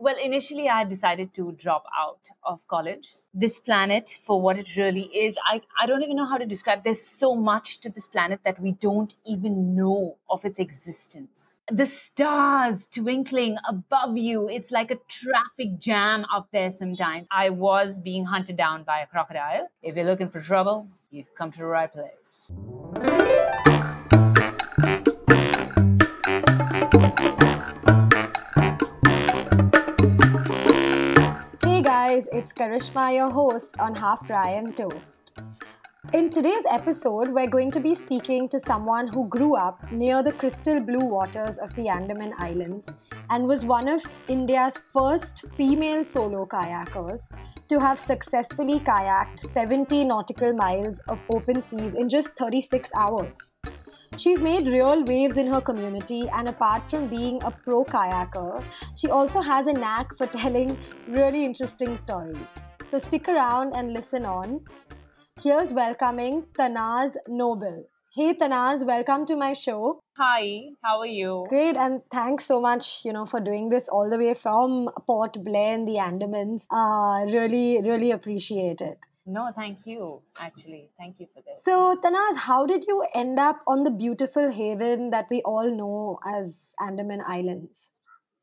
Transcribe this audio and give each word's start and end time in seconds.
Well, 0.00 0.16
initially, 0.22 0.68
I 0.68 0.84
decided 0.84 1.34
to 1.34 1.52
drop 1.52 1.84
out 1.98 2.28
of 2.44 2.66
college. 2.68 3.14
This 3.34 3.60
planet, 3.60 4.18
for 4.24 4.40
what 4.40 4.58
it 4.58 4.76
really 4.76 5.08
is, 5.14 5.36
I, 5.44 5.60
I 5.80 5.86
don't 5.86 6.02
even 6.02 6.16
know 6.16 6.26
how 6.26 6.38
to 6.38 6.46
describe. 6.46 6.84
There's 6.84 7.00
so 7.00 7.34
much 7.34 7.80
to 7.80 7.90
this 7.90 8.06
planet 8.06 8.40
that 8.44 8.60
we 8.60 8.72
don't 8.72 9.14
even 9.26 9.74
know 9.74 10.16
of 10.28 10.44
its 10.44 10.58
existence. 10.58 11.58
The 11.70 11.86
stars 11.86 12.86
twinkling 12.86 13.56
above 13.68 14.16
you, 14.16 14.48
it's 14.48 14.70
like 14.72 14.90
a 14.90 14.98
traffic 15.08 15.78
jam 15.78 16.24
up 16.32 16.48
there 16.52 16.70
sometimes. 16.70 17.26
I 17.30 17.50
was 17.50 17.98
being 17.98 18.24
hunted 18.24 18.56
down 18.56 18.84
by 18.84 19.00
a 19.00 19.06
crocodile. 19.06 19.68
If 19.82 19.96
you're 19.96 20.04
looking 20.04 20.30
for 20.30 20.40
trouble, 20.40 20.88
you've 21.10 21.34
come 21.34 21.50
to 21.52 21.58
the 21.58 21.66
right 21.66 21.92
place. 21.92 22.52
It's 32.48 32.58
Karishma, 32.58 33.14
your 33.14 33.30
host 33.30 33.78
on 33.78 33.94
Half 33.94 34.30
Rye 34.30 34.52
and 34.52 34.74
Toast. 34.74 35.32
In 36.14 36.30
today's 36.30 36.64
episode, 36.70 37.28
we're 37.28 37.50
going 37.50 37.70
to 37.72 37.80
be 37.80 37.94
speaking 37.94 38.48
to 38.48 38.58
someone 38.60 39.06
who 39.06 39.28
grew 39.28 39.54
up 39.54 39.92
near 39.92 40.22
the 40.22 40.32
crystal 40.32 40.80
blue 40.80 41.04
waters 41.04 41.58
of 41.58 41.74
the 41.74 41.88
Andaman 41.88 42.32
Islands 42.38 42.88
and 43.28 43.46
was 43.46 43.66
one 43.66 43.86
of 43.86 44.02
India's 44.28 44.78
first 44.94 45.44
female 45.56 46.06
solo 46.06 46.46
kayakers 46.46 47.28
to 47.68 47.78
have 47.78 48.00
successfully 48.00 48.80
kayaked 48.80 49.40
70 49.40 50.04
nautical 50.04 50.54
miles 50.54 51.00
of 51.08 51.20
open 51.30 51.60
seas 51.60 51.94
in 51.94 52.08
just 52.08 52.30
36 52.38 52.90
hours. 52.94 53.57
She's 54.16 54.40
made 54.40 54.66
real 54.66 55.04
waves 55.04 55.36
in 55.38 55.46
her 55.46 55.60
community, 55.60 56.28
and 56.28 56.48
apart 56.48 56.88
from 56.90 57.08
being 57.08 57.42
a 57.44 57.50
pro 57.50 57.84
kayaker, 57.84 58.62
she 58.96 59.08
also 59.10 59.40
has 59.40 59.66
a 59.66 59.72
knack 59.72 60.16
for 60.16 60.26
telling 60.26 60.76
really 61.08 61.44
interesting 61.44 61.96
stories. 61.98 62.38
So 62.90 62.98
stick 62.98 63.28
around 63.28 63.74
and 63.74 63.92
listen 63.92 64.24
on. 64.24 64.64
Here's 65.42 65.72
welcoming 65.72 66.46
Tanaz 66.58 67.12
Noble. 67.28 67.84
Hey 68.12 68.34
Tanaz, 68.34 68.84
welcome 68.84 69.26
to 69.26 69.36
my 69.36 69.52
show. 69.52 70.00
Hi, 70.16 70.62
how 70.82 70.98
are 70.98 71.06
you? 71.06 71.44
Great, 71.48 71.76
and 71.76 72.00
thanks 72.10 72.46
so 72.46 72.60
much, 72.60 73.02
you 73.04 73.12
know, 73.12 73.26
for 73.26 73.38
doing 73.38 73.68
this 73.68 73.88
all 73.88 74.10
the 74.10 74.18
way 74.18 74.34
from 74.34 74.88
Port 75.06 75.36
Blair 75.44 75.74
in 75.74 75.84
the 75.84 75.92
Andamans. 75.92 76.66
Uh, 76.72 77.30
really, 77.30 77.80
really 77.82 78.10
appreciate 78.10 78.80
it. 78.80 78.98
No, 79.30 79.52
thank 79.54 79.86
you. 79.86 80.22
Actually, 80.40 80.88
thank 80.96 81.20
you 81.20 81.26
for 81.34 81.42
this. 81.42 81.62
So, 81.62 81.96
Tanaz, 82.02 82.36
how 82.36 82.64
did 82.64 82.86
you 82.88 83.04
end 83.14 83.38
up 83.38 83.60
on 83.66 83.84
the 83.84 83.90
beautiful 83.90 84.50
haven 84.50 85.10
that 85.10 85.26
we 85.28 85.42
all 85.42 85.70
know 85.70 86.18
as 86.26 86.58
Andaman 86.80 87.20
Islands? 87.26 87.90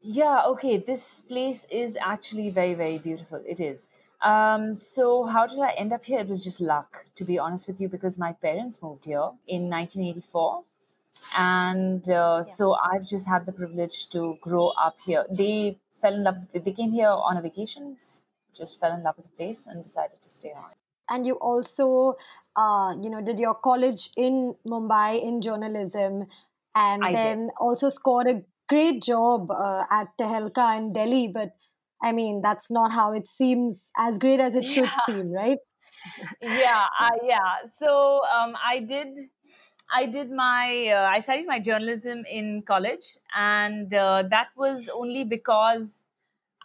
Yeah, 0.02 0.44
okay. 0.50 0.78
This 0.78 1.22
place 1.22 1.66
is 1.72 1.98
actually 2.00 2.52
very, 2.52 2.76
very 2.76 3.00
beautiful. 3.00 3.42
It 3.48 3.60
is. 3.60 3.90
Um, 4.22 4.76
so, 4.76 5.24
how 5.24 5.48
did 5.48 5.60
I 5.60 5.72
end 5.72 5.92
up 5.92 6.06
here? 6.06 6.20
It 6.20 6.28
was 6.28 6.44
just 6.44 6.62
luck, 6.62 7.08
to 7.16 7.26
be 7.26 7.40
honest 7.40 7.68
with 7.68 7.82
you, 7.82 7.90
because 7.90 8.20
my 8.20 8.34
parents 8.34 8.80
moved 8.84 9.06
here 9.06 9.32
in 9.48 9.68
1984. 9.70 10.64
And 11.36 12.08
uh, 12.08 12.14
yeah. 12.14 12.42
so 12.44 12.76
I've 12.76 13.08
just 13.08 13.28
had 13.28 13.48
the 13.48 13.54
privilege 13.54 14.08
to 14.10 14.38
grow 14.40 14.68
up 14.68 14.98
here. 15.04 15.26
They 15.32 15.80
fell 15.94 16.14
in 16.14 16.24
love. 16.24 16.38
They 16.54 16.72
came 16.72 16.92
here 16.92 17.10
on 17.10 17.38
a 17.38 17.42
vacation 17.42 17.98
just 18.56 18.80
fell 18.80 18.94
in 18.94 19.04
love 19.04 19.18
with 19.18 19.26
the 19.26 19.32
place 19.32 19.68
and 19.68 19.84
decided 19.84 20.22
to 20.22 20.30
stay 20.30 20.50
on. 20.56 20.72
And 21.10 21.26
you 21.26 21.36
also, 21.36 22.16
uh, 22.56 22.96
you 23.02 23.10
know, 23.10 23.22
did 23.22 23.38
your 23.38 23.56
college 23.56 24.10
in 24.18 24.56
Mumbai 24.68 25.22
in 25.22 25.42
journalism, 25.42 26.26
and 26.74 27.04
I 27.04 27.12
then 27.12 27.48
did. 27.48 27.52
also 27.60 27.90
scored 27.90 28.28
a 28.28 28.42
great 28.68 29.04
job 29.04 29.52
uh, 29.52 29.84
at 29.92 30.08
Tehelka 30.20 30.78
in 30.78 30.94
Delhi. 30.94 31.28
But 31.28 31.56
I 32.02 32.12
mean, 32.12 32.42
that's 32.42 32.72
not 32.72 32.92
how 32.92 33.14
it 33.14 33.28
seems 33.28 33.78
as 33.98 34.18
great 34.18 34.40
as 34.40 34.56
it 34.56 34.66
should 34.66 34.86
yeah. 34.86 35.06
seem, 35.06 35.32
right? 35.32 35.60
yeah, 36.42 36.86
uh, 37.00 37.10
yeah. 37.24 37.68
So 37.70 38.22
um, 38.26 38.56
I 38.64 38.80
did. 38.80 39.08
I 39.94 40.08
did 40.08 40.32
my. 40.32 40.88
Uh, 40.88 41.08
I 41.08 41.20
studied 41.20 41.46
my 41.46 41.60
journalism 41.60 42.24
in 42.30 42.64
college, 42.66 43.18
and 43.36 43.94
uh, 43.94 44.24
that 44.30 44.48
was 44.56 44.90
only 44.90 45.24
because 45.24 46.05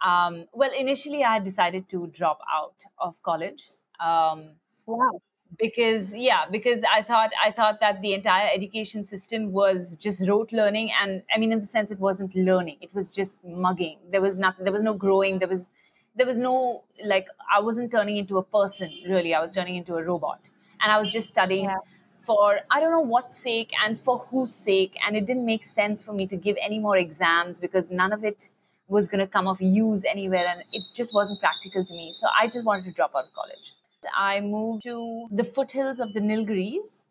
um, 0.01 0.45
well, 0.53 0.71
initially 0.77 1.23
I 1.23 1.39
decided 1.39 1.89
to 1.89 2.07
drop 2.07 2.39
out 2.51 2.83
of 2.99 3.21
college. 3.23 3.69
Um, 3.99 4.55
wow. 4.85 5.21
Because 5.59 6.15
yeah, 6.15 6.45
because 6.49 6.85
I 6.89 7.01
thought 7.01 7.31
I 7.43 7.51
thought 7.51 7.81
that 7.81 8.01
the 8.01 8.13
entire 8.13 8.49
education 8.53 9.03
system 9.03 9.51
was 9.51 9.97
just 9.97 10.27
rote 10.29 10.53
learning, 10.53 10.91
and 11.01 11.23
I 11.33 11.37
mean, 11.39 11.51
in 11.51 11.59
the 11.59 11.65
sense, 11.65 11.91
it 11.91 11.99
wasn't 11.99 12.33
learning; 12.35 12.77
it 12.79 12.93
was 12.93 13.11
just 13.11 13.43
mugging. 13.43 13.99
There 14.11 14.21
was 14.21 14.39
nothing. 14.39 14.63
There 14.63 14.71
was 14.71 14.81
no 14.81 14.93
growing. 14.93 15.39
There 15.39 15.49
was 15.49 15.69
there 16.15 16.25
was 16.25 16.39
no 16.39 16.85
like 17.03 17.27
I 17.53 17.59
wasn't 17.59 17.91
turning 17.91 18.15
into 18.15 18.37
a 18.37 18.43
person 18.43 18.89
really. 19.09 19.33
I 19.35 19.41
was 19.41 19.53
turning 19.53 19.75
into 19.75 19.95
a 19.95 20.03
robot, 20.03 20.49
and 20.79 20.89
I 20.89 20.97
was 20.97 21.11
just 21.11 21.27
studying. 21.27 21.65
Yeah 21.65 21.77
for 22.23 22.59
I 22.69 22.79
don't 22.79 22.91
know 22.91 22.99
what 23.01 23.35
sake 23.35 23.71
and 23.83 23.99
for 23.99 24.19
whose 24.19 24.53
sake. 24.53 24.95
And 25.05 25.15
it 25.15 25.25
didn't 25.25 25.43
make 25.45 25.63
sense 25.63 26.03
for 26.03 26.13
me 26.13 26.27
to 26.27 26.37
give 26.37 26.55
any 26.61 26.77
more 26.77 26.95
exams 26.95 27.59
because 27.59 27.91
none 27.91 28.13
of 28.13 28.23
it 28.23 28.49
was 28.91 29.07
going 29.07 29.23
to 29.25 29.27
come 29.35 29.47
of 29.47 29.61
use 29.61 30.03
anywhere 30.13 30.45
and 30.53 30.63
it 30.73 30.83
just 30.95 31.13
wasn't 31.13 31.39
practical 31.39 31.83
to 31.83 31.93
me. 31.93 32.11
So 32.13 32.27
i 32.39 32.47
just 32.47 32.65
wanted 32.65 32.85
to 32.89 32.91
drop 32.99 33.15
out 33.15 33.25
of 33.29 33.33
college. 33.33 33.71
I 34.17 34.41
moved 34.41 34.83
to 34.83 34.97
the 35.31 35.43
foothills 35.43 35.99
of 36.05 36.13
the 36.13 36.19
nilgiris 36.19 37.05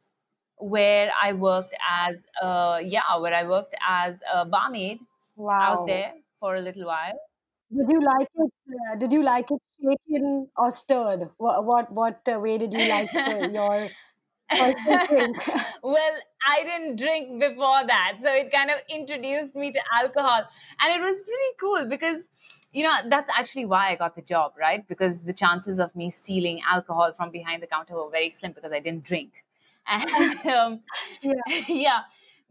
where 0.74 1.10
i 1.22 1.32
worked 1.32 1.74
as 1.90 2.16
uh, 2.42 2.78
yeah 2.94 3.16
where 3.18 3.34
i 3.34 3.44
worked 3.52 3.74
as 3.88 4.20
a 4.34 4.44
barmaid 4.44 5.00
wow. 5.36 5.60
out 5.68 5.86
there 5.86 6.12
for 6.38 6.56
a 6.56 6.60
little 6.60 6.86
while. 6.86 7.18
Did 7.78 7.88
you 7.88 8.00
like 8.02 8.28
it 8.34 8.52
uh, 8.76 8.96
did 8.96 9.12
you 9.12 9.22
like 9.22 9.50
it 9.50 9.60
shaken 9.82 10.48
or 10.56 10.70
stirred? 10.70 11.28
What 11.38 11.64
what, 11.64 11.92
what 11.92 12.20
uh, 12.34 12.38
way 12.40 12.58
did 12.58 12.72
you 12.72 12.86
like 12.88 13.12
your 13.58 13.88
well, 15.82 16.14
I 16.46 16.62
didn't 16.64 16.96
drink 16.96 17.38
before 17.40 17.86
that. 17.86 18.16
So 18.22 18.32
it 18.32 18.50
kind 18.52 18.70
of 18.70 18.78
introduced 18.88 19.54
me 19.54 19.72
to 19.72 19.80
alcohol. 20.00 20.42
And 20.80 20.92
it 20.94 21.00
was 21.00 21.20
pretty 21.20 21.52
cool 21.58 21.86
because, 21.88 22.28
you 22.72 22.82
know, 22.82 22.94
that's 23.08 23.30
actually 23.36 23.66
why 23.66 23.90
I 23.90 23.96
got 23.96 24.16
the 24.16 24.22
job, 24.22 24.54
right? 24.58 24.86
Because 24.88 25.22
the 25.22 25.32
chances 25.32 25.78
of 25.78 25.94
me 25.94 26.10
stealing 26.10 26.60
alcohol 26.68 27.12
from 27.16 27.30
behind 27.30 27.62
the 27.62 27.66
counter 27.66 27.94
were 27.94 28.10
very 28.10 28.30
slim 28.30 28.52
because 28.52 28.72
I 28.72 28.80
didn't 28.80 29.04
drink. 29.04 29.44
And 29.86 30.46
um, 30.46 30.80
yeah. 31.22 31.32
yeah. 31.68 32.00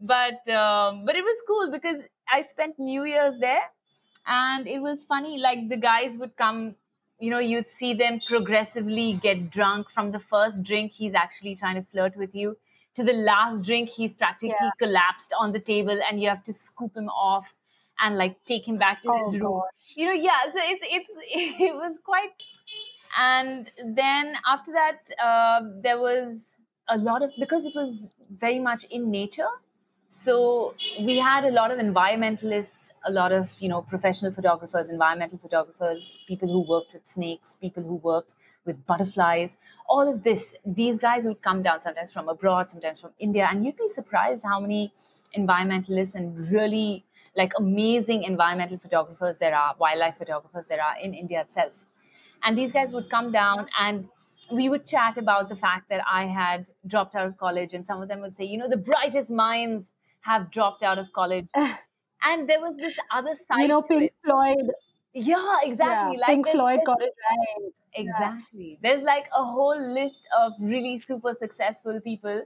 But 0.00 0.48
um, 0.48 1.04
but 1.04 1.14
it 1.16 1.22
was 1.24 1.42
cool 1.46 1.70
because 1.70 2.08
I 2.30 2.40
spent 2.40 2.78
New 2.78 3.04
Year's 3.04 3.36
there 3.38 3.62
and 4.26 4.66
it 4.66 4.80
was 4.80 5.04
funny 5.04 5.38
like 5.38 5.68
the 5.68 5.76
guys 5.76 6.16
would 6.18 6.36
come 6.36 6.74
you 7.20 7.30
know 7.30 7.38
you'd 7.38 7.68
see 7.68 7.92
them 7.94 8.18
progressively 8.26 9.12
get 9.22 9.50
drunk 9.50 9.90
from 9.90 10.10
the 10.10 10.18
first 10.18 10.62
drink 10.64 10.92
he's 10.92 11.14
actually 11.14 11.54
trying 11.54 11.76
to 11.76 11.82
flirt 11.82 12.16
with 12.16 12.34
you 12.34 12.56
to 12.94 13.04
the 13.04 13.12
last 13.12 13.64
drink 13.66 13.88
he's 13.88 14.14
practically 14.14 14.56
yeah. 14.60 14.70
collapsed 14.78 15.34
on 15.38 15.52
the 15.52 15.60
table 15.60 15.98
and 16.08 16.20
you 16.20 16.28
have 16.28 16.42
to 16.42 16.52
scoop 16.52 16.96
him 16.96 17.08
off 17.08 17.54
and 18.00 18.16
like 18.16 18.36
take 18.44 18.66
him 18.66 18.76
back 18.78 19.02
to 19.02 19.10
oh, 19.10 19.18
his 19.18 19.38
room 19.38 19.60
gosh. 19.60 19.94
you 19.96 20.06
know 20.06 20.12
yeah 20.12 20.40
so 20.52 20.58
it's 20.62 20.86
it's 20.90 21.12
it 21.60 21.74
was 21.74 21.98
quite 22.04 22.30
and 23.18 23.70
then 23.84 24.34
after 24.48 24.72
that 24.72 24.98
uh, 25.22 25.60
there 25.82 25.98
was 25.98 26.58
a 26.88 26.98
lot 26.98 27.22
of 27.22 27.32
because 27.38 27.66
it 27.66 27.74
was 27.74 28.12
very 28.30 28.58
much 28.58 28.84
in 28.90 29.10
nature 29.10 29.52
so 30.08 30.74
we 31.00 31.18
had 31.18 31.44
a 31.44 31.50
lot 31.50 31.70
of 31.70 31.78
environmentalists 31.78 32.79
a 33.04 33.10
lot 33.10 33.32
of 33.32 33.50
you 33.60 33.68
know 33.68 33.80
professional 33.82 34.30
photographers 34.30 34.90
environmental 34.90 35.38
photographers 35.38 36.12
people 36.28 36.48
who 36.48 36.60
worked 36.68 36.92
with 36.92 37.06
snakes 37.06 37.56
people 37.56 37.82
who 37.82 37.96
worked 37.96 38.34
with 38.66 38.84
butterflies 38.86 39.56
all 39.88 40.10
of 40.12 40.22
this 40.22 40.54
these 40.64 40.98
guys 40.98 41.26
would 41.26 41.40
come 41.42 41.62
down 41.62 41.80
sometimes 41.80 42.12
from 42.12 42.28
abroad 42.28 42.68
sometimes 42.68 43.00
from 43.00 43.10
india 43.18 43.48
and 43.50 43.64
you'd 43.64 43.76
be 43.76 43.86
surprised 43.86 44.44
how 44.46 44.60
many 44.60 44.92
environmentalists 45.36 46.14
and 46.14 46.38
really 46.52 47.04
like 47.36 47.52
amazing 47.58 48.24
environmental 48.24 48.78
photographers 48.78 49.38
there 49.38 49.54
are 49.54 49.74
wildlife 49.78 50.16
photographers 50.16 50.66
there 50.66 50.82
are 50.82 50.96
in 51.00 51.14
india 51.14 51.40
itself. 51.40 51.84
And 52.42 52.56
these 52.56 52.72
guys 52.72 52.92
would 52.94 53.10
come 53.10 53.30
down 53.32 53.66
and 53.78 54.08
we 54.50 54.68
would 54.70 54.86
chat 54.86 55.18
about 55.18 55.48
the 55.48 55.56
fact 55.56 55.88
that 55.90 56.02
i 56.10 56.24
had 56.24 56.66
dropped 56.86 57.14
out 57.14 57.26
of 57.26 57.36
college 57.36 57.74
and 57.74 57.86
some 57.86 58.02
of 58.02 58.08
them 58.08 58.20
would 58.20 58.34
say 58.34 58.44
you 58.44 58.58
know 58.58 58.68
the 58.68 58.76
brightest 58.76 59.30
minds 59.30 59.92
have 60.22 60.50
dropped 60.50 60.82
out 60.82 60.98
of 60.98 61.12
college 61.12 61.48
and 62.24 62.48
there 62.48 62.60
was 62.60 62.76
this 62.76 62.98
other 63.10 63.34
side 63.34 63.62
you 63.62 63.68
know 63.68 63.82
pink 63.82 64.12
floyd 64.24 64.70
yeah 65.14 65.56
exactly 65.64 66.16
yeah, 66.16 66.20
like 66.20 66.28
pink 66.28 66.48
floyd 66.48 66.80
got 66.84 67.02
it 67.02 67.14
right 67.30 67.72
exactly 67.94 68.70
yeah. 68.70 68.76
there's 68.82 69.02
like 69.02 69.26
a 69.36 69.44
whole 69.44 69.94
list 69.94 70.28
of 70.38 70.52
really 70.60 70.96
super 70.96 71.34
successful 71.34 72.00
people 72.02 72.42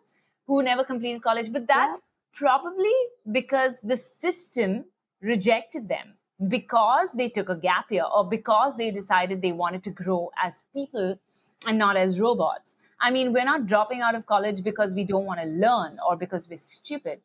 who 0.47 0.63
never 0.63 0.85
completed 0.85 1.23
college 1.23 1.53
but 1.53 1.67
that's 1.67 2.03
yeah. 2.03 2.39
probably 2.39 2.95
because 3.33 3.81
the 3.81 3.97
system 3.97 4.85
rejected 5.21 5.89
them 5.89 6.15
because 6.49 7.13
they 7.13 7.29
took 7.29 7.49
a 7.49 7.57
gap 7.57 7.91
year 7.91 8.05
or 8.15 8.25
because 8.29 8.77
they 8.77 8.91
decided 8.91 9.41
they 9.41 9.53
wanted 9.53 9.83
to 9.85 9.91
grow 9.91 10.31
as 10.43 10.63
people 10.75 11.19
and 11.67 11.79
not 11.79 11.97
as 11.97 12.21
robots. 12.21 12.75
I 13.01 13.11
mean, 13.11 13.33
we're 13.33 13.45
not 13.45 13.67
dropping 13.67 14.01
out 14.01 14.15
of 14.15 14.27
college 14.27 14.63
because 14.63 14.95
we 14.95 15.05
don't 15.05 15.25
want 15.25 15.41
to 15.41 15.47
learn 15.47 15.97
or 16.07 16.17
because 16.17 16.49
we're 16.49 16.57
stupid 16.57 17.21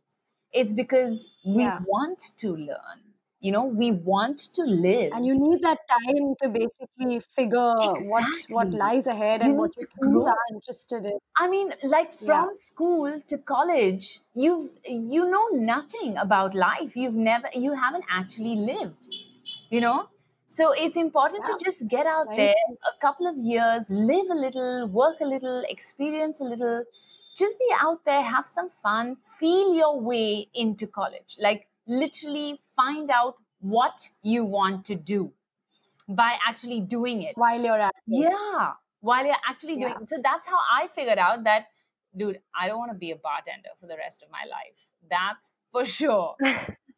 it's 0.54 0.74
because 0.74 1.30
we 1.44 1.68
yeah. 1.68 1.80
want 1.86 2.20
to 2.38 2.52
learn 2.56 3.00
you 3.40 3.52
know 3.52 3.66
we 3.66 3.92
want 3.92 4.38
to 4.54 4.64
live 4.64 5.14
and 5.14 5.26
you 5.26 5.34
need 5.36 5.62
that 5.62 5.80
time 5.88 6.36
to 6.42 6.50
basically 6.50 7.20
figure 7.20 8.00
what 8.12 8.26
what 8.48 8.74
lies 8.74 9.06
ahead 9.08 9.42
You 9.42 9.54
and 9.54 9.58
what 9.58 9.72
you 9.78 9.78
to 9.78 9.88
truly 9.98 10.24
grow. 10.24 10.28
are 10.28 10.46
interested 10.56 11.06
in 11.06 11.20
I 11.38 11.48
mean, 11.50 11.74
like 11.84 12.12
from 12.14 12.50
Yeah. 12.50 12.52
school 12.54 13.20
to 13.30 13.38
college, 13.40 14.20
you've 14.36 14.70
you 14.86 15.26
know 15.30 15.48
nothing 15.54 16.18
about 16.18 16.54
life. 16.54 16.96
You've 16.96 17.16
never 17.16 17.48
you 17.54 17.74
haven't 17.74 18.06
actually 18.10 18.56
lived, 18.56 19.08
you 19.70 19.82
know? 19.82 20.10
So 20.50 20.72
it's 20.74 20.98
important 20.98 21.46
to 21.46 21.56
just 21.64 21.90
get 21.90 22.06
out 22.08 22.28
Very 22.28 22.36
there 22.36 22.56
a 22.88 23.00
couple 23.00 23.28
of 23.28 23.38
years, 23.38 23.90
live 23.90 24.30
a 24.30 24.34
little, 24.36 24.88
work 24.88 25.20
a 25.22 25.26
little, 25.26 25.64
experience 25.68 26.40
a 26.42 26.44
little, 26.44 26.84
just 27.40 27.58
be 27.60 27.70
out 27.80 28.06
there, 28.06 28.22
have 28.22 28.46
some 28.46 28.70
fun, 28.70 29.18
feel 29.40 29.74
your 29.76 30.00
way 30.02 30.48
into 30.54 30.88
college. 30.88 31.38
Like 31.40 31.68
literally 31.88 32.62
find 32.76 33.10
out 33.10 33.36
what 33.62 34.00
you 34.24 34.46
want 34.46 34.86
to 34.86 34.96
do 34.96 35.34
by 36.08 36.38
actually 36.48 36.82
doing 36.82 37.24
it. 37.24 37.36
while 37.36 37.62
you're 37.62 37.80
at 37.80 37.94
it. 38.08 38.30
Yeah, 38.32 38.74
while 39.02 39.26
you're 39.26 39.44
actually 39.48 39.78
doing 39.78 39.96
Yeah. 40.00 40.06
so 40.08 40.18
that's 40.24 40.48
how 40.50 40.58
I 40.82 40.88
figured 40.88 41.18
out 41.20 41.44
that, 41.46 41.68
dude, 42.18 42.40
I 42.60 42.68
don't 42.68 42.78
want 42.80 42.92
to 42.92 42.98
be 42.98 43.12
a 43.12 43.16
bartender 43.16 43.70
for 43.80 43.88
the 43.88 43.98
rest 43.98 44.24
of 44.24 44.30
my 44.32 44.44
life. 44.50 44.80
That's 45.10 45.52
for 45.72 45.86
sure. 45.86 46.36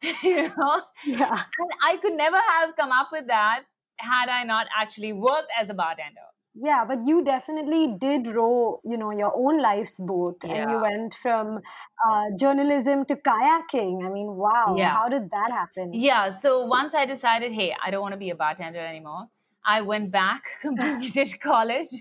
you 0.24 0.48
know, 0.56 0.82
yeah 1.06 1.44
and 1.60 1.70
I 1.84 1.96
could 1.98 2.14
never 2.14 2.36
have 2.36 2.74
come 2.74 2.90
up 2.90 3.10
with 3.12 3.28
that 3.28 3.62
had 3.98 4.28
I 4.28 4.42
not 4.44 4.66
actually 4.76 5.12
worked 5.12 5.50
as 5.56 5.70
a 5.70 5.74
bartender. 5.74 6.26
Yeah 6.54 6.84
but 6.84 6.98
you 7.06 7.24
definitely 7.24 7.94
did 7.98 8.26
row 8.26 8.80
you 8.84 8.96
know 8.96 9.10
your 9.10 9.32
own 9.34 9.60
life's 9.60 9.98
boat 9.98 10.44
and 10.44 10.70
you 10.70 10.78
went 10.80 11.14
from 11.22 11.60
uh, 12.06 12.24
journalism 12.38 13.04
to 13.06 13.16
kayaking. 13.16 14.04
I 14.04 14.10
mean 14.10 14.34
wow 14.36 14.74
Yeah. 14.76 14.92
how 14.92 15.08
did 15.08 15.30
that 15.30 15.50
happen? 15.50 15.94
Yeah, 15.94 16.30
so 16.30 16.66
once 16.66 16.94
I 16.94 17.06
decided, 17.06 17.52
hey, 17.52 17.74
I 17.84 17.90
don't 17.90 18.02
want 18.02 18.12
to 18.12 18.18
be 18.18 18.30
a 18.30 18.34
bartender 18.34 18.80
anymore, 18.80 19.28
I 19.64 19.80
went 19.82 20.10
back, 20.10 20.42
completed 20.60 21.40
college, 21.40 21.92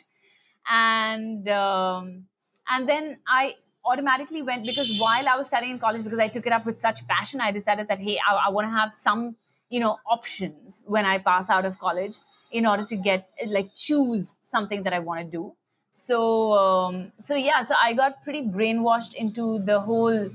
and 0.70 1.48
um, 1.50 2.26
and 2.70 2.88
then 2.88 3.20
I 3.28 3.56
automatically 3.86 4.42
went 4.42 4.66
because 4.66 5.00
while 5.00 5.28
I 5.28 5.36
was 5.36 5.48
studying 5.48 5.74
in 5.74 5.80
college, 5.80 6.04
because 6.04 6.20
I 6.20 6.28
took 6.28 6.46
it 6.46 6.54
up 6.54 6.66
with 6.66 6.80
such 6.80 7.08
passion, 7.08 7.42
I 7.42 7.52
decided 7.52 7.88
that 7.88 8.00
hey, 8.00 8.20
I, 8.28 8.48
I 8.48 8.50
want 8.50 8.68
to 8.68 8.72
have 8.72 8.94
some 8.94 9.36
you 9.70 9.80
know 9.80 9.98
options 10.10 10.84
when 10.86 11.06
I 11.06 11.18
pass 11.20 11.50
out 11.50 11.66
of 11.66 11.80
college 11.80 12.18
in 12.52 12.66
order 12.66 12.84
to 12.86 12.96
get 12.96 13.30
like 13.48 13.74
choose 13.76 14.36
something 14.44 14.84
that 14.84 14.94
I 14.94 15.00
want 15.00 15.22
to 15.22 15.28
do. 15.32 15.54
So 15.94 16.54
um, 16.54 17.12
so 17.20 17.36
yeah, 17.36 17.64
so 17.64 17.76
I 17.82 17.94
got 17.94 18.24
pretty 18.24 18.44
brainwashed 18.44 19.14
into 19.16 19.60
the 19.60 19.80
whole 19.80 20.30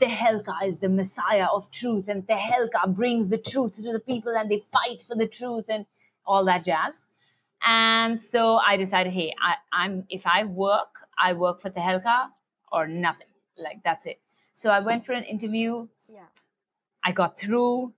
Tehelka 0.00 0.64
is 0.64 0.78
the 0.78 0.88
messiah 0.88 1.46
of 1.52 1.70
truth, 1.70 2.08
and 2.08 2.26
Tehelka 2.26 2.92
brings 2.94 3.28
the 3.28 3.38
truth 3.38 3.74
to 3.74 3.92
the 3.92 4.00
people, 4.00 4.32
and 4.36 4.50
they 4.50 4.58
fight 4.58 5.02
for 5.06 5.16
the 5.16 5.28
truth 5.28 5.66
and 5.68 5.86
all 6.26 6.44
that 6.46 6.64
jazz. 6.64 7.02
And 7.64 8.20
so 8.20 8.56
I 8.56 8.76
decided, 8.76 9.12
hey, 9.12 9.32
I, 9.40 9.54
I'm 9.72 10.04
if 10.10 10.26
I 10.26 10.44
work, 10.44 11.06
I 11.16 11.32
work 11.34 11.60
for 11.60 11.70
Tehelka 11.70 12.28
or 12.72 12.86
nothing. 12.88 13.28
Like 13.56 13.82
that's 13.84 14.06
it. 14.06 14.20
So 14.54 14.70
I 14.70 14.80
went 14.80 15.06
for 15.06 15.12
an 15.12 15.24
interview. 15.24 15.86
yeah 16.08 16.26
I 17.04 17.12
got 17.12 17.38
through. 17.38 17.92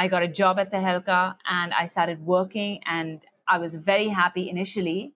I 0.00 0.06
got 0.08 0.22
a 0.22 0.28
job 0.28 0.58
at 0.60 0.70
Tehelka 0.72 1.36
and 1.58 1.74
I 1.74 1.84
started 1.86 2.24
working. 2.24 2.80
And 2.86 3.20
I 3.46 3.58
was 3.58 3.76
very 3.76 4.08
happy 4.08 4.48
initially, 4.48 5.12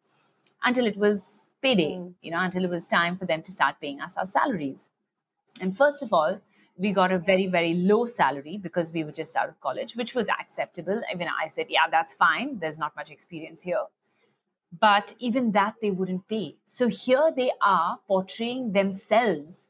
until 0.64 0.86
it 0.86 0.96
was 0.96 1.46
payday. 1.62 1.92
Mm. 1.98 2.14
You 2.22 2.32
know, 2.32 2.40
until 2.40 2.64
it 2.64 2.70
was 2.70 2.88
time 2.88 3.16
for 3.16 3.26
them 3.26 3.42
to 3.42 3.52
start 3.52 3.76
paying 3.80 4.00
us 4.00 4.16
our 4.16 4.24
salaries. 4.24 4.90
And 5.60 5.76
first 5.76 6.02
of 6.02 6.12
all, 6.12 6.40
we 6.76 6.92
got 6.92 7.12
a 7.12 7.18
very, 7.18 7.46
very 7.46 7.74
low 7.74 8.06
salary 8.06 8.58
because 8.66 8.92
we 8.92 9.04
were 9.04 9.12
just 9.12 9.36
out 9.36 9.48
of 9.48 9.60
college, 9.60 9.94
which 9.94 10.14
was 10.14 10.28
acceptable. 10.28 11.02
Even 11.14 11.28
I 11.42 11.46
said, 11.46 11.66
yeah, 11.68 11.88
that's 11.90 12.14
fine. 12.14 12.58
There's 12.58 12.78
not 12.78 12.96
much 12.96 13.10
experience 13.10 13.62
here. 13.62 13.84
But 14.80 15.14
even 15.18 15.52
that 15.52 15.74
they 15.82 15.90
wouldn't 15.90 16.26
pay. 16.28 16.56
So 16.66 16.88
here 16.88 17.30
they 17.36 17.50
are 17.60 17.98
portraying 18.08 18.72
themselves 18.72 19.68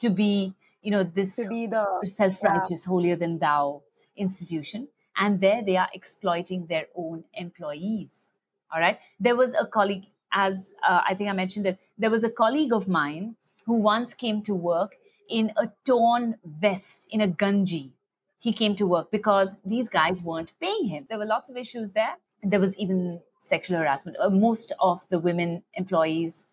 to 0.00 0.10
be, 0.10 0.54
you 0.82 0.90
know, 0.90 1.02
this 1.02 1.44
be 1.48 1.66
the 1.66 1.86
self-righteous, 2.02 2.84
holier 2.84 3.16
than 3.16 3.38
thou 3.38 3.82
institution. 4.16 4.88
And 5.16 5.40
there 5.40 5.62
they 5.62 5.76
are 5.76 5.88
exploiting 5.92 6.66
their 6.66 6.86
own 6.94 7.24
employees. 7.34 8.30
All 8.72 8.80
right. 8.80 8.98
There 9.20 9.36
was 9.36 9.54
a 9.54 9.66
colleague, 9.66 10.04
as 10.32 10.74
uh, 10.82 11.00
I 11.06 11.14
think 11.14 11.30
I 11.30 11.32
mentioned 11.32 11.66
it, 11.66 11.80
there 11.96 12.10
was 12.10 12.24
a 12.24 12.30
colleague 12.30 12.72
of 12.72 12.88
mine 12.88 13.36
who 13.66 13.80
once 13.80 14.14
came 14.14 14.42
to 14.42 14.54
work 14.54 14.96
in 15.28 15.52
a 15.56 15.70
torn 15.84 16.36
vest, 16.44 17.08
in 17.10 17.20
a 17.20 17.28
gunji. 17.28 17.92
He 18.40 18.52
came 18.52 18.74
to 18.76 18.86
work 18.86 19.10
because 19.10 19.54
these 19.64 19.88
guys 19.88 20.22
weren't 20.22 20.52
paying 20.60 20.86
him. 20.86 21.06
There 21.08 21.18
were 21.18 21.24
lots 21.24 21.48
of 21.48 21.56
issues 21.56 21.92
there. 21.92 22.14
There 22.42 22.60
was 22.60 22.76
even 22.76 23.20
sexual 23.42 23.78
harassment. 23.78 24.18
Uh, 24.20 24.30
most 24.30 24.72
of 24.80 25.08
the 25.08 25.18
women 25.18 25.62
employees 25.74 26.46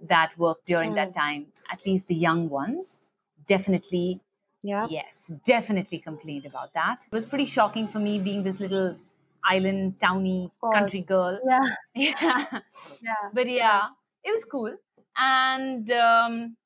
that 0.00 0.36
worked 0.38 0.66
during 0.66 0.94
that 0.94 1.12
time, 1.12 1.46
at 1.70 1.84
least 1.84 2.08
the 2.08 2.14
young 2.14 2.48
ones, 2.48 3.00
definitely 3.46 4.20
yeah 4.64 4.86
Yes, 4.88 5.32
definitely 5.44 5.98
complained 5.98 6.46
about 6.46 6.72
that. 6.74 7.04
It 7.06 7.12
was 7.12 7.26
pretty 7.26 7.44
shocking 7.44 7.86
for 7.86 7.98
me 8.00 8.18
being 8.18 8.42
this 8.42 8.58
little 8.60 8.96
island 9.44 10.00
towny 10.00 10.50
country 10.72 11.02
girl. 11.02 11.38
yeah 11.44 11.68
Yeah. 11.94 12.60
yeah 13.02 13.22
But 13.32 13.48
yeah, 13.48 13.88
it 14.24 14.30
was 14.30 14.44
cool. 14.44 14.74
And 15.16 15.90
um 15.92 16.56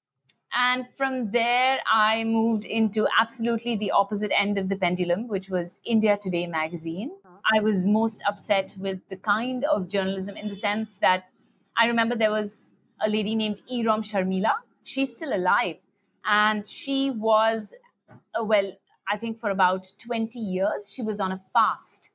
and 0.53 0.87
from 0.97 1.31
there 1.33 1.81
I 1.93 2.25
moved 2.25 2.65
into 2.65 3.07
absolutely 3.21 3.77
the 3.77 3.91
opposite 3.91 4.33
end 4.45 4.59
of 4.59 4.69
the 4.69 4.77
pendulum, 4.77 5.27
which 5.29 5.51
was 5.51 5.79
India 5.85 6.17
Today 6.27 6.47
magazine. 6.47 7.11
I 7.57 7.61
was 7.61 7.85
most 7.87 8.23
upset 8.29 8.75
with 8.79 9.01
the 9.09 9.17
kind 9.17 9.65
of 9.65 9.89
journalism 9.89 10.37
in 10.37 10.49
the 10.49 10.57
sense 10.57 10.97
that 10.99 11.29
I 11.77 11.87
remember 11.87 12.17
there 12.17 12.31
was 12.31 12.71
a 13.01 13.09
lady 13.09 13.35
named 13.35 13.61
Irom 13.71 14.03
Sharmila. 14.11 14.55
She's 14.85 15.15
still 15.17 15.35
alive. 15.35 15.77
And 16.25 16.67
she 16.67 17.11
was, 17.11 17.73
uh, 18.11 18.45
well, 18.45 18.73
I 19.11 19.17
think 19.17 19.39
for 19.39 19.51
about 19.51 19.91
20 20.05 20.39
years, 20.39 20.93
she 20.95 21.03
was 21.03 21.21
on 21.21 21.33
a 21.33 21.37
fast. 21.37 22.11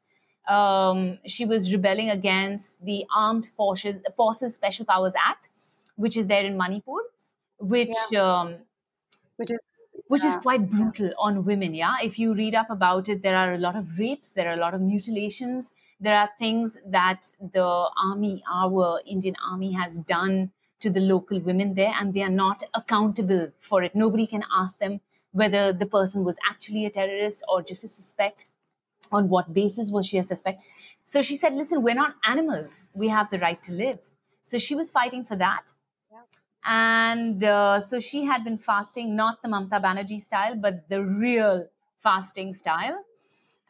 Um, 0.48 1.20
she 1.26 1.46
was 1.46 1.74
rebelling 1.74 2.10
against 2.10 2.84
the 2.84 3.06
Armed 3.16 3.46
Forces, 3.46 4.02
Forces 4.16 4.54
Special 4.56 4.86
Powers 4.86 5.14
Act, 5.18 5.50
which 5.96 6.18
is 6.18 6.28
there 6.28 6.44
in 6.44 6.58
Manipur, 6.58 7.02
which 7.60 8.14
um, 8.18 8.58
which 9.38 9.52
is 9.52 9.60
which 10.08 10.26
is 10.26 10.36
quite 10.36 10.70
brutal 10.70 11.12
on 11.18 11.46
women 11.46 11.74
yeah? 11.74 11.96
If 12.04 12.20
you 12.20 12.36
read 12.36 12.56
up 12.56 12.70
about 12.70 13.08
it 13.08 13.22
there 13.22 13.38
are 13.38 13.54
a 13.54 13.58
lot 13.58 13.76
of 13.76 13.98
rapes 13.98 14.34
there 14.34 14.50
are 14.50 14.54
a 14.54 14.58
lot 14.58 14.74
of 14.74 14.82
mutilations 14.82 15.74
there 16.02 16.16
are 16.16 16.30
things 16.38 16.78
that 16.88 17.32
the 17.54 17.90
army 18.04 18.44
our 18.52 19.02
indian 19.06 19.36
army 19.50 19.72
has 19.72 19.98
done 20.00 20.52
to 20.84 20.90
the 20.90 21.00
local 21.00 21.40
women 21.40 21.74
there 21.74 21.94
and 21.98 22.14
they 22.14 22.22
are 22.22 22.38
not 22.46 22.62
accountable 22.74 23.50
for 23.60 23.84
it. 23.84 23.96
Nobody 23.96 24.28
can 24.28 24.44
ask 24.54 24.78
them 24.80 25.00
whether 25.34 25.74
the 25.74 25.86
person 25.86 26.24
was 26.24 26.38
actually 26.50 26.86
a 26.86 26.90
terrorist 26.90 27.44
or 27.50 27.62
just 27.62 27.84
a 27.84 27.88
suspect 27.90 28.46
on 29.12 29.30
what 29.30 29.54
basis 29.54 29.92
was 29.92 30.08
she 30.08 30.18
a 30.18 30.24
suspect. 30.24 30.64
So 31.06 31.22
she 31.22 31.36
said 31.36 31.54
listen 31.54 31.84
we're 31.84 31.96
not 31.96 32.16
animals. 32.26 32.82
We 32.94 33.10
have 33.10 33.30
the 33.30 33.40
right 33.40 33.62
to 33.64 33.74
live. 33.74 34.00
So 34.46 34.58
she 34.58 34.76
was 34.76 34.92
fighting 34.92 35.26
for 35.26 35.36
that. 35.38 35.74
And 36.66 37.44
uh, 37.44 37.80
so 37.82 38.00
she 38.00 38.24
had 38.26 38.44
been 38.44 38.58
fasting 38.58 39.16
not 39.16 39.42
the 39.42 39.50
Mamta 39.50 39.82
Banerjee 39.82 40.20
style, 40.20 40.56
but 40.56 40.88
the 40.90 41.04
real 41.04 41.68
fasting 42.00 42.54
style. 42.54 43.04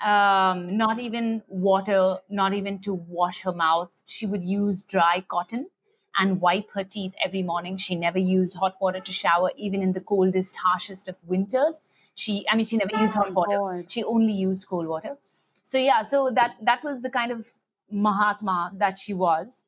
Um, 0.03 0.77
not 0.77 0.99
even 0.99 1.43
water, 1.47 2.17
not 2.29 2.53
even 2.53 2.79
to 2.81 2.93
wash 2.93 3.41
her 3.43 3.53
mouth. 3.53 3.91
She 4.05 4.25
would 4.25 4.43
use 4.43 4.83
dry 4.83 5.23
cotton 5.27 5.69
and 6.17 6.41
wipe 6.41 6.69
her 6.71 6.83
teeth 6.83 7.13
every 7.23 7.43
morning. 7.43 7.77
She 7.77 7.95
never 7.95 8.19
used 8.19 8.55
hot 8.57 8.75
water 8.81 8.99
to 8.99 9.11
shower, 9.11 9.51
even 9.55 9.81
in 9.81 9.93
the 9.93 10.01
coldest, 10.01 10.55
harshest 10.57 11.07
of 11.09 11.23
winters. 11.27 11.79
She, 12.15 12.45
I 12.49 12.55
mean, 12.55 12.65
she 12.65 12.77
never 12.77 12.91
used 12.93 13.15
hot 13.15 13.29
my 13.29 13.35
water. 13.35 13.57
God. 13.57 13.85
She 13.87 14.03
only 14.03 14.33
used 14.33 14.67
cold 14.67 14.87
water. 14.87 15.17
So 15.63 15.77
yeah, 15.77 16.01
so 16.03 16.31
that 16.31 16.55
that 16.61 16.83
was 16.83 17.01
the 17.01 17.09
kind 17.09 17.31
of 17.31 17.47
Mahatma 17.91 18.71
that 18.75 18.97
she 18.97 19.13
was, 19.13 19.63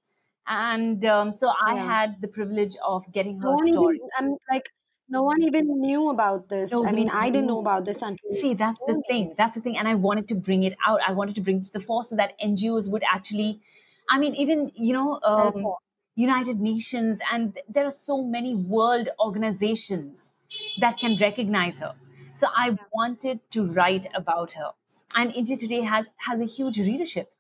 and 0.48 1.04
um, 1.06 1.32
so 1.32 1.52
I 1.66 1.76
Yeah. 1.76 1.76
had 1.76 2.22
the 2.22 2.28
privilege 2.28 2.76
of 2.86 3.12
getting 3.12 3.38
her 3.40 3.56
one 3.56 3.68
story. 3.68 4.00
even 4.00 4.10
i'm 4.18 4.30
like 4.52 4.70
no 5.10 5.22
one 5.24 5.42
even 5.44 5.68
knew 5.80 6.10
about 6.10 6.50
this 6.50 6.82
i 6.84 6.92
Nobody 6.92 7.00
mean 7.00 7.10
i 7.10 7.30
didn't 7.30 7.48
know 7.48 7.60
about 7.60 7.86
this 7.86 8.02
until 8.02 8.32
See, 8.32 8.54
that's 8.54 8.82
the 8.84 8.96
thing. 9.08 9.34
That's 9.38 9.56
the 9.56 9.62
thing. 9.62 9.78
And 9.78 9.88
I 9.88 9.96
wanted 9.96 10.28
to 10.30 10.36
bring 10.36 10.64
it 10.64 10.78
out. 10.86 11.00
I 11.08 11.14
wanted 11.14 11.36
to 11.36 11.42
bring 11.42 11.58
it 11.60 11.64
to 11.66 11.74
the 11.74 11.80
fore 11.80 12.04
so 12.04 12.16
that 12.18 12.34
NGOs 12.40 12.90
would 12.90 13.04
actually, 13.10 13.62
I 14.10 14.20
mean, 14.20 14.36
even, 14.36 14.72
you 14.76 14.94
know, 14.94 15.20
um. 15.24 15.76
United 16.16 16.60
Nations, 16.60 17.20
and 17.32 17.54
th- 17.54 17.66
there 17.70 17.86
are 17.86 17.92
so 17.92 18.24
many 18.24 18.56
world 18.56 19.10
organizations 19.20 20.32
that 20.80 20.98
can 20.98 21.18
recognize 21.18 21.80
her. 21.80 21.94
So 22.34 22.48
I 22.56 22.78
wanted 22.94 23.40
to 23.52 23.64
write 23.74 24.08
about 24.14 24.54
her. 24.54 24.72
And 25.16 25.34
India 25.34 25.56
Today 25.58 25.82
has, 25.82 26.10
has 26.18 26.42
a 26.42 26.46
huge 26.46 26.80
readership. 26.80 27.32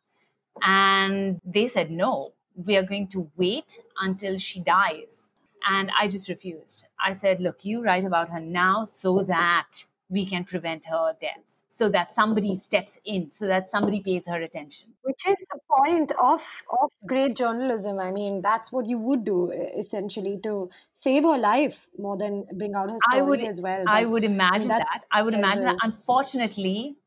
And 0.62 1.42
they 1.46 1.68
said, 1.68 1.92
no, 1.92 2.34
we 2.56 2.78
are 2.78 2.84
going 2.84 3.08
to 3.10 3.30
wait 3.36 3.80
until 4.00 4.38
she 4.38 4.62
dies. 4.62 5.30
And 5.68 5.92
I 5.98 6.08
just 6.08 6.30
refused. 6.30 6.88
I 7.04 7.12
said, 7.14 7.42
look, 7.42 7.66
you 7.66 7.84
write 7.84 8.06
about 8.06 8.32
her 8.32 8.40
now 8.40 8.86
so 8.86 9.24
that 9.24 9.84
we 10.10 10.26
can 10.26 10.44
prevent 10.46 10.86
her 10.86 11.16
death. 11.20 11.64
So 11.70 11.90
that 11.90 12.12
somebody 12.12 12.56
steps 12.56 13.00
in 13.06 13.30
so 13.32 13.48
that 13.48 13.68
somebody 13.68 14.02
pays 14.02 14.28
her 14.28 14.42
attention. 14.42 14.94
Which 15.04 15.26
is 15.28 15.36
the 15.52 15.60
point 15.70 16.12
of 16.14 16.42
of 16.82 16.90
great 17.06 17.36
journalism. 17.38 18.00
I 18.00 18.12
mean 18.12 18.42
that's 18.42 18.72
what 18.72 18.88
you 18.88 18.98
would 18.98 19.24
do 19.26 19.52
essentially 19.52 20.40
to 20.44 20.70
save 20.94 21.24
her 21.24 21.38
life 21.38 21.88
more 21.98 22.18
than 22.18 22.46
bring 22.58 22.74
out 22.76 22.90
her 22.90 23.00
story 23.00 23.20
I 23.20 23.22
would, 23.22 23.42
as 23.44 23.62
well. 23.62 23.84
I 23.88 24.02
But 24.02 24.10
would 24.12 24.24
imagine 24.24 24.70
that 24.70 24.80
that. 24.80 25.06
I 25.12 25.22
would 25.22 25.34
imagine 25.34 25.66
that. 25.66 25.78
unfortunately 25.82 26.98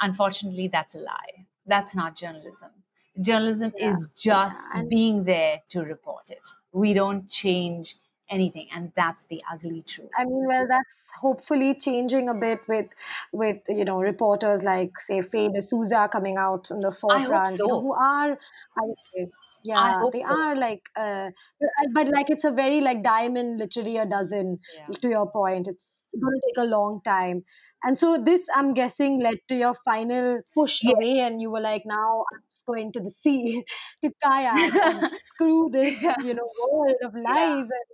unfortunately 0.00 0.68
that's 0.68 0.94
a 0.94 0.98
lie. 0.98 1.46
That's 1.66 1.94
not 1.94 2.16
journalism. 2.16 2.70
Journalism 3.20 3.72
Yeah, 3.74 3.88
is 3.90 4.12
just 4.16 4.74
and- 4.74 4.88
being 4.88 5.24
there 5.24 5.62
to 5.70 5.82
report 5.82 6.30
it. 6.30 6.48
We 6.72 6.94
don't 6.94 7.28
change 7.28 7.96
anything 8.30 8.68
and 8.74 8.92
that's 8.94 9.24
the 9.26 9.42
ugly 9.50 9.82
truth 9.82 10.08
I 10.18 10.24
mean, 10.24 10.46
well, 10.46 10.66
that's 10.68 11.02
hopefully 11.20 11.74
changing 11.74 12.28
a 12.28 12.34
bit 12.34 12.60
with, 12.68 12.86
with 13.32 13.58
you 13.68 13.84
know, 13.84 14.00
reporters 14.00 14.62
like 14.62 14.98
say 15.00 15.22
Faye 15.22 15.48
D'Souza 15.48 16.08
coming 16.10 16.36
out 16.36 16.70
in 16.70 16.80
the 16.80 16.92
forefront, 16.92 17.52
you 17.52 17.58
know, 17.58 17.68
so. 17.68 17.80
who 17.80 17.92
are, 17.92 18.38
I 18.78 19.26
yeah, 19.64 19.98
hope 20.00 20.12
they 20.12 20.20
so. 20.20 20.34
are 20.34 20.56
like, 20.56 20.82
uh, 20.96 21.30
but 21.92 22.08
like 22.08 22.30
it's 22.30 22.44
a 22.44 22.50
very 22.50 22.80
like 22.80 23.02
diamond, 23.02 23.58
literally 23.58 23.96
a 23.96 24.06
dozen. 24.06 24.58
Yeah. 24.76 24.94
To 24.94 25.08
your 25.08 25.30
point, 25.30 25.66
it's 25.68 26.04
going 26.18 26.32
to 26.32 26.40
take 26.46 26.62
a 26.62 26.64
long 26.64 27.00
time, 27.04 27.44
and 27.84 27.96
so 27.96 28.18
this, 28.22 28.42
I'm 28.54 28.74
guessing, 28.74 29.20
led 29.20 29.38
to 29.48 29.54
your 29.54 29.74
final 29.84 30.40
push 30.52 30.82
away, 30.84 31.20
and 31.20 31.40
you 31.40 31.50
were 31.50 31.60
like, 31.60 31.82
now 31.86 32.24
I'm 32.32 32.42
just 32.50 32.66
going 32.66 32.92
to 32.92 33.00
the 33.00 33.10
sea 33.10 33.64
to 34.02 34.10
kayak 34.22 34.56
and 34.56 35.12
screw 35.26 35.70
this, 35.72 36.02
you 36.24 36.34
know, 36.34 36.46
world 36.72 36.96
of 37.04 37.14
lies 37.14 37.68
and 37.70 37.88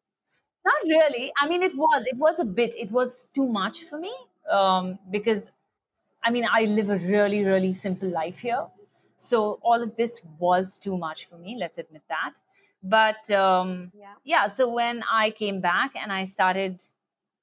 Not 0.64 0.75
really. 0.85 1.33
I 1.40 1.49
mean, 1.49 1.62
it 1.62 1.76
was. 1.76 2.06
It 2.06 2.16
was 2.16 2.40
a 2.40 2.44
bit. 2.44 2.75
It 2.76 2.90
was 2.90 3.28
too 3.35 3.49
much 3.49 3.85
for 3.85 3.99
me 3.99 4.14
um, 4.50 4.99
because, 5.11 5.50
I 6.23 6.30
mean, 6.30 6.47
I 6.50 6.64
live 6.64 6.90
a 6.90 6.97
really, 6.97 7.44
really 7.44 7.73
simple 7.73 8.09
life 8.09 8.38
here. 8.38 8.66
So 9.18 9.59
all 9.62 9.83
of 9.83 9.97
this 9.97 10.21
was 10.38 10.78
too 10.78 10.97
much 10.97 11.26
for 11.26 11.37
me. 11.37 11.56
Let's 11.59 11.78
admit 11.78 12.02
that. 12.09 12.35
But 12.83 13.30
um, 13.30 13.92
yeah. 13.99 14.14
yeah, 14.25 14.47
so 14.47 14.68
when 14.73 15.02
I 15.11 15.30
came 15.30 15.61
back 15.61 15.92
and 15.97 16.12
I 16.12 16.25
started, 16.25 16.83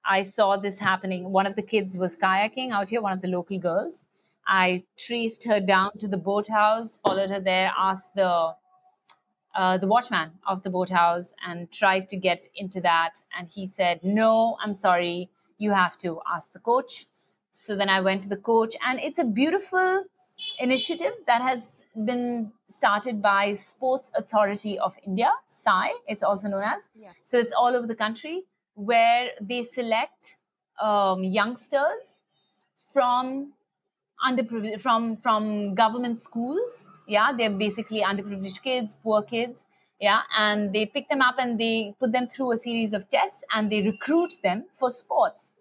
I 0.06 0.22
saw 0.22 0.58
this 0.58 0.78
happening. 0.78 1.32
One 1.32 1.48
of 1.48 1.56
the 1.56 1.64
kids 1.64 1.98
was 1.98 2.16
kayaking 2.16 2.72
out 2.72 2.92
here, 2.92 3.02
one 3.02 3.14
of 3.14 3.22
the 3.22 3.28
local 3.28 3.58
girls. 3.60 4.06
I 4.48 4.84
traced 4.98 5.48
her 5.48 5.60
down 5.60 5.98
to 6.00 6.08
the 6.08 6.18
boathouse, 6.18 7.00
followed 7.04 7.32
her 7.32 7.40
there, 7.40 7.72
asked 7.78 8.14
the 8.16 8.54
uh, 9.56 9.78
the 9.78 9.88
watchman 9.88 10.32
of 10.48 10.64
the 10.64 10.70
boathouse 10.70 11.34
and 11.46 11.72
tried 11.72 12.10
to 12.10 12.18
get 12.18 12.48
into 12.56 12.82
that. 12.82 13.22
And 13.38 13.48
he 13.50 13.66
said, 13.66 14.00
No, 14.04 14.58
I'm 14.64 14.74
sorry, 14.74 15.30
you 15.58 15.72
have 15.72 15.98
to 16.00 16.22
ask 16.34 16.52
the 16.54 16.60
coach. 16.60 17.06
So 17.54 17.76
then 17.76 17.90
I 17.90 18.02
went 18.02 18.24
to 18.24 18.30
the 18.30 18.38
coach, 18.38 18.76
and 18.88 19.00
it's 19.00 19.20
a 19.20 19.26
beautiful 19.26 20.06
initiative 20.60 21.14
that 21.28 21.42
has 21.42 21.84
been 22.06 22.52
started 22.68 23.22
by 23.22 23.54
Sports 23.54 24.10
Authority 24.16 24.80
of 24.80 24.98
India, 25.06 25.32
SAI, 25.50 25.92
it's 26.08 26.24
also 26.24 26.48
known 26.48 26.64
as. 26.64 26.88
Yeah. 26.96 27.10
So 27.26 27.38
it's 27.38 27.54
all 27.54 27.76
over 27.76 27.86
the 27.88 27.96
country 27.96 28.44
where 28.76 29.32
they 29.42 29.62
select 29.64 30.38
um, 30.82 31.24
youngsters 31.24 32.18
from 32.94 33.54
underprivileged 34.26 34.82
from 34.82 35.18
from 35.18 35.74
government 35.76 36.20
schools 36.20 36.88
yeah 37.16 37.32
they're 37.38 37.58
basically 37.66 38.02
underprivileged 38.12 38.62
kids 38.68 38.96
poor 39.04 39.22
kids 39.32 39.66
yeah 40.00 40.22
and 40.44 40.74
they 40.74 40.86
pick 40.86 41.08
them 41.10 41.22
up 41.22 41.36
and 41.44 41.60
they 41.60 41.96
put 42.00 42.12
them 42.12 42.28
through 42.28 42.52
a 42.52 42.58
series 42.58 42.94
of 42.94 43.10
tests 43.10 43.44
and 43.54 43.72
they 43.72 43.82
recruit 43.84 44.34
them 44.44 44.66
for 44.74 44.90
sports. 44.90 45.54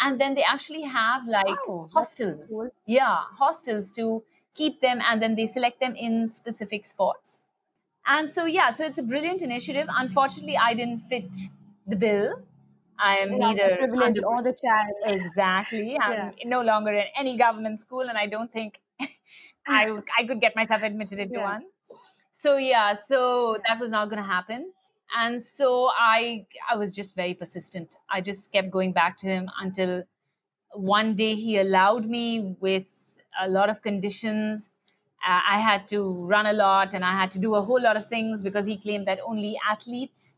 And 0.00 0.20
then 0.20 0.34
they 0.36 0.44
actually 0.44 0.82
have 0.82 1.26
like 1.26 1.46
Wow, 1.46 1.90
hostels. 1.92 2.50
cool. 2.50 2.70
yeah 2.86 3.24
hostels 3.42 3.90
to 3.92 4.22
keep 4.54 4.80
them 4.80 5.00
and 5.00 5.20
then 5.22 5.34
they 5.34 5.46
select 5.46 5.80
them 5.80 5.94
in 5.96 6.28
specific 6.28 6.84
sports. 6.84 7.40
And 8.06 8.30
so 8.30 8.44
yeah 8.46 8.70
so 8.70 8.84
it's 8.84 8.98
a 8.98 9.02
brilliant 9.02 9.42
initiative. 9.42 9.86
Unfortunately 9.90 10.56
i 10.56 10.74
didn't 10.74 11.00
fit 11.00 11.36
the 11.86 11.96
bill. 11.96 12.42
I 12.98 13.18
am 13.18 13.38
Yeah, 13.38 13.38
neither 13.38 13.62
the 13.62 13.70
privilege 13.70 14.18
under- 14.18 14.22
or 14.22 14.42
the 14.42 14.52
child. 14.52 14.94
Exactly. 15.04 15.98
I'm 16.00 16.32
no 16.44 16.62
longer 16.62 16.92
in 16.92 17.06
any 17.16 17.36
government 17.36 17.78
school, 17.78 18.08
and 18.08 18.18
I 18.18 18.26
don't 18.26 18.50
think 18.52 18.80
I 19.66 19.90
I 20.18 20.24
could 20.24 20.40
get 20.40 20.56
myself 20.56 20.82
admitted 20.82 21.20
into 21.20 21.40
Yeah. 21.40 21.40
one. 21.40 21.66
So 22.32 22.56
yeah, 22.56 22.94
so 22.94 23.58
that 23.66 23.80
was 23.80 23.92
not 23.92 24.06
going 24.06 24.18
to 24.22 24.28
happen, 24.28 24.72
and 25.16 25.42
so 25.42 25.90
I 25.96 26.46
I 26.70 26.76
was 26.76 26.92
just 26.94 27.14
very 27.16 27.34
persistent. 27.34 27.98
I 28.10 28.20
just 28.20 28.52
kept 28.52 28.70
going 28.70 28.92
back 28.92 29.16
to 29.18 29.26
him 29.26 29.50
until 29.60 30.04
one 30.74 31.14
day 31.16 31.34
he 31.34 31.58
allowed 31.58 32.06
me 32.06 32.56
with 32.60 33.20
a 33.40 33.48
lot 33.48 33.70
of 33.70 33.82
conditions. 33.82 34.72
Uh, 35.26 35.40
I 35.48 35.58
had 35.58 35.88
to 35.88 36.26
run 36.26 36.46
a 36.46 36.52
lot, 36.52 36.94
and 36.94 37.04
I 37.04 37.12
had 37.12 37.30
to 37.32 37.38
do 37.40 37.54
a 37.54 37.62
whole 37.62 37.80
lot 37.82 37.96
of 37.96 38.04
things 38.06 38.42
because 38.42 38.66
he 38.66 38.76
claimed 38.76 39.06
that 39.08 39.20
only 39.24 39.58
athletes 39.68 40.36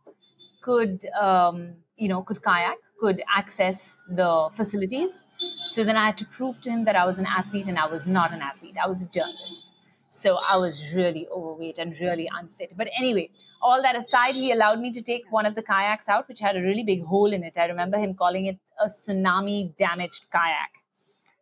could 0.62 1.04
um, 1.14 1.76
you 1.96 2.08
know 2.08 2.22
could 2.22 2.42
kayak 2.42 2.78
could 2.98 3.22
access 3.28 4.02
the 4.08 4.48
facilities 4.52 5.22
so 5.66 5.84
then 5.84 5.96
i 5.96 6.06
had 6.06 6.18
to 6.18 6.26
prove 6.26 6.60
to 6.60 6.70
him 6.70 6.84
that 6.84 6.96
i 6.96 7.04
was 7.04 7.18
an 7.18 7.26
athlete 7.26 7.68
and 7.68 7.78
i 7.78 7.86
was 7.86 8.06
not 8.06 8.32
an 8.32 8.42
athlete 8.42 8.76
i 8.82 8.86
was 8.86 9.02
a 9.02 9.08
journalist 9.08 9.72
so 10.10 10.36
i 10.48 10.56
was 10.56 10.80
really 10.94 11.26
overweight 11.28 11.78
and 11.78 11.98
really 12.00 12.28
unfit 12.40 12.72
but 12.76 12.88
anyway 12.98 13.28
all 13.62 13.82
that 13.82 13.96
aside 13.96 14.34
he 14.34 14.50
allowed 14.52 14.80
me 14.80 14.90
to 14.92 15.02
take 15.02 15.30
one 15.30 15.46
of 15.46 15.54
the 15.54 15.62
kayaks 15.62 16.08
out 16.08 16.26
which 16.28 16.40
had 16.40 16.56
a 16.56 16.62
really 16.62 16.84
big 16.84 17.02
hole 17.12 17.32
in 17.32 17.42
it 17.44 17.58
i 17.58 17.66
remember 17.66 17.98
him 17.98 18.14
calling 18.14 18.46
it 18.46 18.58
a 18.80 18.86
tsunami 18.86 19.58
damaged 19.76 20.26
kayak 20.38 20.82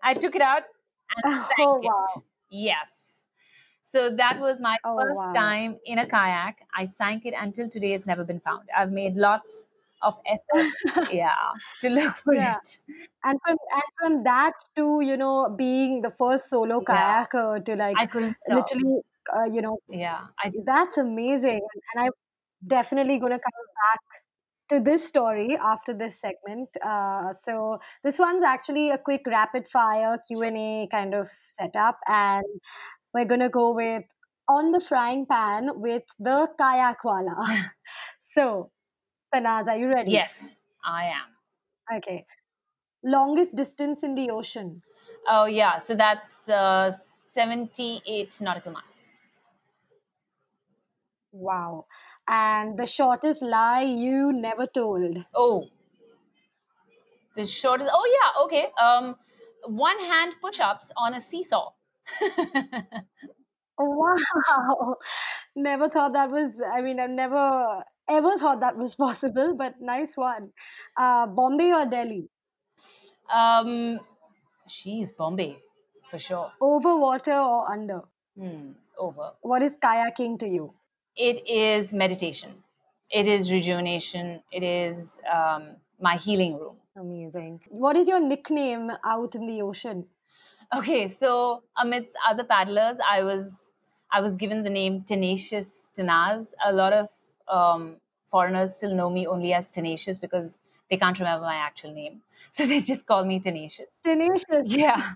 i 0.02 0.14
took 0.14 0.37
it 0.37 0.43
out 0.43 0.64
and 1.17 1.25
Oh, 1.59 1.78
sank 1.78 1.83
wow. 1.83 1.93
it 1.93 2.23
yes 2.50 3.25
so 3.85 4.11
that 4.17 4.38
was 4.40 4.61
my 4.61 4.76
Oh, 4.85 5.00
first 5.00 5.33
wow. 5.33 5.33
time 5.35 5.78
in 5.87 5.99
a 5.99 6.07
kayak. 6.07 6.59
I 6.75 6.85
sank 6.85 7.25
it 7.26 7.35
until 7.38 7.69
today. 7.71 7.95
It's 7.95 8.07
never 8.07 8.25
been 8.25 8.40
found. 8.40 8.69
I've 8.76 8.93
made 8.93 9.14
lots 9.17 9.67
of 10.02 10.14
effort, 10.26 10.69
yeah, 11.11 11.52
to 11.81 11.90
look 11.90 12.14
for 12.17 12.35
Yeah. 12.35 12.57
it. 12.57 12.78
And 13.25 13.38
from 13.45 13.57
and 13.73 13.83
from 14.00 14.25
that 14.25 14.55
to 14.76 15.00
you 15.02 15.17
know 15.17 15.49
being 15.57 16.02
the 16.02 16.11
first 16.11 16.50
solo 16.50 16.81
Yeah. 16.88 17.25
kayaker 17.28 17.64
to 17.64 17.76
like 17.76 17.99
I 17.99 18.07
couldn't 18.07 18.35
stop. 18.37 18.71
literally 18.71 19.00
uh, 19.37 19.45
you 19.45 19.62
know 19.62 19.78
Yeah, 19.88 20.28
I 20.43 20.52
that's 20.67 20.99
amazing. 20.99 21.61
And 21.95 22.05
I'm 22.05 22.12
definitely 22.67 23.19
gonna 23.19 23.38
come 23.40 23.67
back 23.85 24.00
to 24.71 24.81
this 24.81 25.07
story 25.09 25.57
after 25.57 25.95
this 25.95 26.21
segment. 26.21 26.69
Uh, 26.85 27.33
so 27.45 27.78
this 28.05 28.19
one's 28.19 28.45
actually 28.45 28.90
a 28.90 28.99
quick 28.99 29.23
rapid 29.26 29.69
fire 29.69 30.19
Q 30.28 30.43
and 30.43 30.57
A 30.59 30.88
kind 30.90 31.14
of 31.14 31.28
setup, 31.28 31.99
and 32.09 32.45
we're 33.14 33.25
gonna 33.26 33.50
go 33.50 33.73
with 33.75 34.05
on 34.49 34.73
the 34.73 34.81
frying 34.81 35.26
pan 35.26 35.71
with 35.81 36.05
the 36.19 36.49
kayak 36.59 37.05
wala. 37.05 37.37
so, 38.35 38.71
Tanaz, 39.35 39.68
are 39.68 39.76
you 39.78 39.88
ready? 39.88 40.12
yes, 40.12 40.56
I 40.85 41.06
am. 41.06 41.97
Okay. 41.99 42.26
Longest 43.04 43.56
distance 43.56 44.02
in 44.02 44.14
the 44.14 44.30
ocean. 44.30 44.82
Oh 45.28 45.47
yeah, 45.47 45.78
so 45.78 45.94
that's 45.94 46.49
uh, 46.49 46.90
seventy-eight 46.90 48.40
nautical 48.40 48.73
miles. 48.73 49.11
Wow. 51.32 51.87
And 52.26 52.78
the 52.78 52.87
shortest 52.87 53.40
lie 53.42 53.82
you 53.82 54.30
never 54.32 54.66
told. 54.66 55.25
Oh, 55.35 55.68
the 57.37 57.44
shortest. 57.44 57.90
Oh 57.92 58.06
yeah, 58.18 58.44
okay. 58.44 58.73
Um, 58.80 59.16
one 59.66 59.99
hand 59.99 60.35
push-ups 60.40 60.92
on 60.97 61.14
a 61.14 61.20
seesaw. 61.20 61.73
Wow. 63.78 64.97
Never 65.56 65.88
thought 65.88 66.12
that 66.14 66.30
was, 66.30 66.52
I 66.73 66.80
mean, 66.82 67.00
I've 67.00 67.11
never 67.11 67.82
ever 68.09 68.38
thought 68.38 68.61
that 68.61 68.77
was 68.77 68.95
possible, 69.05 69.55
but 69.57 69.75
nice 69.81 70.17
one. 70.17 70.50
Uh, 70.97 71.27
Bombay 71.27 71.73
or 71.73 71.87
Delhi? 71.87 72.29
um, 73.33 73.99
she's 74.67 75.12
Bombay 75.12 75.59
for 76.11 76.19
sure. 76.19 76.50
Over 76.61 76.97
water 76.97 77.33
or 77.38 77.71
under? 77.71 78.03
Hmm, 78.38 78.73
over. 78.99 79.33
What 79.43 79.62
is 79.62 79.75
kayaking 79.83 80.38
to 80.41 80.49
you? 80.49 80.75
it 81.21 81.38
is 81.53 81.93
meditation 82.00 82.50
it 83.11 83.27
is 83.27 83.50
rejuvenation 83.53 84.41
it 84.53 84.62
is 84.62 85.19
um, 85.37 85.65
my 86.00 86.15
healing 86.15 86.53
room 86.59 86.77
Amazing. 86.97 87.61
What 87.69 87.97
is 87.97 88.07
your 88.07 88.21
nickname 88.21 88.93
out 89.05 89.35
in 89.35 89.47
the 89.49 89.62
ocean? 89.62 90.05
okay 90.77 91.09
so 91.09 91.62
amidst 91.85 92.15
other 92.31 92.45
paddlers 92.45 93.00
i 93.15 93.23
was 93.31 93.73
i 94.12 94.21
was 94.21 94.37
given 94.37 94.62
the 94.62 94.71
name 94.71 95.00
tenacious 95.00 95.91
Tanaz 95.99 96.53
a 96.65 96.73
lot 96.73 96.93
of 96.93 97.09
um, 97.50 97.97
foreigners 98.31 98.76
still 98.76 98.95
know 98.95 99.11
me 99.11 99.26
only 99.26 99.52
as 99.52 99.71
tenacious 99.71 100.19
because 100.19 100.59
they 100.90 100.97
can't 100.97 101.19
remember 101.19 101.45
my 101.45 101.57
actual 101.57 101.93
name 101.93 102.21
so 102.50 102.67
they 102.67 102.81
just 102.81 103.07
call 103.07 103.25
me 103.25 103.40
tenacious 103.40 104.00
Tenacious. 104.05 104.76
yeah 104.76 105.00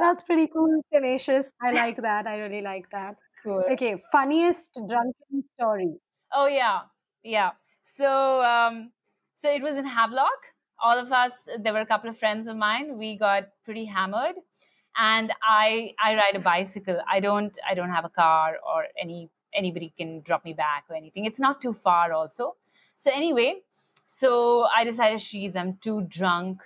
That's 0.00 0.24
pretty 0.24 0.48
cool. 0.48 0.82
Tenacious. 0.92 1.52
I 1.62 1.70
like 1.70 2.02
that. 2.02 2.26
I 2.26 2.38
really 2.38 2.62
like 2.62 2.90
that. 2.90 3.14
cool 3.44 3.62
Okay. 3.70 4.02
Funniest 4.10 4.74
drunken 4.74 5.44
story. 5.54 5.94
Oh 6.32 6.48
yeah, 6.48 6.80
yeah. 7.22 7.52
So 7.80 8.42
um, 8.42 8.90
so 9.36 9.48
it 9.48 9.62
was 9.62 9.76
in 9.76 9.84
Havelock 9.84 10.52
all 10.82 10.98
of 10.98 11.12
us, 11.12 11.48
there 11.60 11.72
were 11.72 11.80
a 11.80 11.86
couple 11.86 12.10
of 12.10 12.18
friends 12.18 12.48
of 12.48 12.56
mine. 12.56 12.98
We 12.98 13.16
got 13.16 13.48
pretty 13.64 13.84
hammered, 13.84 14.36
and 14.96 15.32
I 15.42 15.92
I 16.02 16.14
ride 16.16 16.34
a 16.34 16.40
bicycle. 16.40 17.00
I 17.08 17.20
don't 17.20 17.56
I 17.68 17.74
don't 17.74 17.90
have 17.90 18.04
a 18.04 18.10
car 18.10 18.56
or 18.66 18.86
any 19.00 19.30
anybody 19.54 19.92
can 19.96 20.22
drop 20.22 20.44
me 20.44 20.52
back 20.52 20.84
or 20.90 20.96
anything. 20.96 21.24
It's 21.24 21.40
not 21.40 21.60
too 21.60 21.72
far 21.72 22.12
also. 22.12 22.56
So 22.96 23.10
anyway, 23.12 23.62
so 24.06 24.66
I 24.74 24.84
decided, 24.84 25.20
she's 25.20 25.56
I'm 25.56 25.76
too 25.78 26.02
drunk 26.08 26.62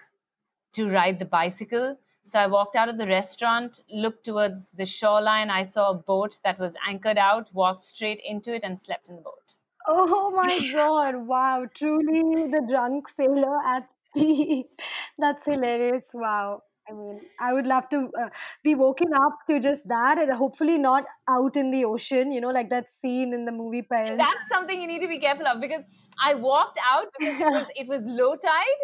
to 0.74 0.88
ride 0.88 1.18
the 1.18 1.24
bicycle. 1.24 1.98
So 2.24 2.38
I 2.40 2.48
walked 2.48 2.76
out 2.76 2.88
of 2.88 2.98
the 2.98 3.06
restaurant, 3.06 3.82
looked 3.90 4.24
towards 4.24 4.72
the 4.72 4.84
shoreline. 4.84 5.50
I 5.50 5.62
saw 5.62 5.90
a 5.90 5.94
boat 5.94 6.40
that 6.44 6.58
was 6.58 6.76
anchored 6.86 7.18
out, 7.18 7.50
walked 7.54 7.80
straight 7.80 8.20
into 8.26 8.54
it, 8.54 8.64
and 8.64 8.78
slept 8.78 9.08
in 9.08 9.16
the 9.16 9.22
boat. 9.22 9.54
Oh 9.88 10.30
my 10.30 10.58
God. 10.60 11.26
Wow. 11.26 11.66
Truly 11.74 12.48
the 12.50 12.66
drunk 12.68 13.08
sailor 13.08 13.58
at 13.64 13.88
sea. 14.14 14.66
That's 15.18 15.44
hilarious. 15.46 16.06
Wow. 16.12 16.62
I 16.88 16.92
mean, 16.92 17.20
I 17.40 17.52
would 17.52 17.66
love 17.66 17.88
to 17.90 18.10
uh, 18.20 18.28
be 18.62 18.74
woken 18.74 19.08
up 19.12 19.38
to 19.50 19.58
just 19.58 19.86
that 19.88 20.18
and 20.18 20.32
hopefully 20.32 20.78
not 20.78 21.04
out 21.28 21.56
in 21.56 21.70
the 21.70 21.84
ocean, 21.84 22.30
you 22.30 22.40
know, 22.40 22.50
like 22.50 22.70
that 22.70 22.86
scene 23.00 23.34
in 23.34 23.44
the 23.44 23.52
movie 23.52 23.82
Pairs. 23.82 24.16
That's 24.16 24.48
something 24.48 24.80
you 24.80 24.86
need 24.86 25.00
to 25.00 25.08
be 25.08 25.18
careful 25.18 25.46
of 25.46 25.60
because 25.60 25.82
I 26.22 26.34
walked 26.34 26.78
out 26.88 27.08
because 27.18 27.40
it 27.40 27.52
was, 27.52 27.66
it 27.76 27.88
was 27.88 28.04
low 28.06 28.36
tide. 28.36 28.82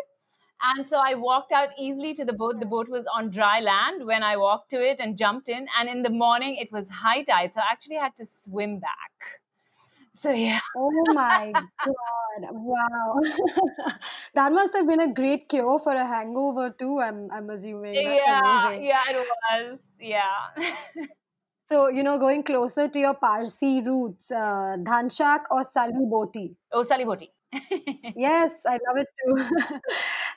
And 0.64 0.88
so 0.88 1.00
I 1.04 1.14
walked 1.14 1.52
out 1.52 1.71
easily 1.76 2.14
to 2.14 2.25
the 2.25 2.32
boat. 2.32 2.61
The 2.61 2.66
boat 2.66 2.88
was 2.88 3.06
on 3.06 3.30
dry 3.30 3.61
land 3.61 4.06
when 4.06 4.23
I 4.23 4.37
walked 4.37 4.71
to 4.71 4.80
it 4.80 5.00
and 5.00 5.16
jumped 5.16 5.49
in. 5.49 5.66
And 5.78 5.88
in 5.88 6.02
the 6.02 6.11
morning, 6.11 6.56
it 6.56 6.71
was 6.71 6.88
high 6.88 7.23
tide. 7.23 7.52
So 7.52 7.61
I 7.61 7.73
actually 7.73 7.97
had 7.97 8.14
to 8.16 8.25
swim 8.25 8.78
back. 8.78 9.41
So 10.14 10.31
yeah. 10.33 10.61
Oh 10.76 11.12
my 11.14 11.54
God. 11.85 12.49
Wow. 12.52 13.21
that 14.35 14.52
must 14.52 14.75
have 14.75 14.87
been 14.87 15.00
a 15.00 15.12
great 15.12 15.49
cure 15.49 15.78
for 15.78 15.95
a 15.95 16.07
hangover 16.07 16.71
too, 16.71 17.00
I'm 17.00 17.31
I'm 17.31 17.49
assuming. 17.50 17.95
That's 17.95 18.26
Yeah, 18.26 18.40
amazing. 18.40 18.85
yeah, 18.85 19.02
it 19.11 19.16
was. 19.16 19.78
Yeah. 20.00 20.37
So, 21.69 21.88
you 21.88 22.02
know, 22.02 22.19
going 22.19 22.42
closer 22.42 22.87
to 22.88 22.99
your 22.99 23.14
Parsi 23.14 23.81
roots, 23.81 24.31
uh, 24.31 24.76
Dhanshak 24.78 25.45
or 25.50 25.62
Sali 25.62 25.92
Boti? 25.92 26.54
oh, 26.73 26.83
Saliboti. 26.83 27.28
Yes, 28.14 28.50
I 28.66 28.78
love 28.87 28.97
it 28.99 29.07
too. 29.25 29.81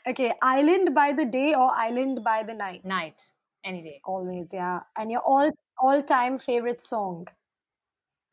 Okay, 0.08 0.32
island 0.42 0.94
by 0.94 1.14
the 1.14 1.26
day 1.26 1.56
or 1.56 1.72
island 1.76 2.24
by 2.24 2.44
the 2.44 2.54
night? 2.54 2.86
Night, 2.86 3.32
any 3.64 3.82
day. 3.82 4.00
Always, 4.06 4.48
yeah. 4.54 4.82
And 4.96 5.12
your 5.12 5.22
all 5.22 5.52
all 5.82 6.04
time 6.04 6.38
favorite 6.38 6.80
song? 6.80 7.28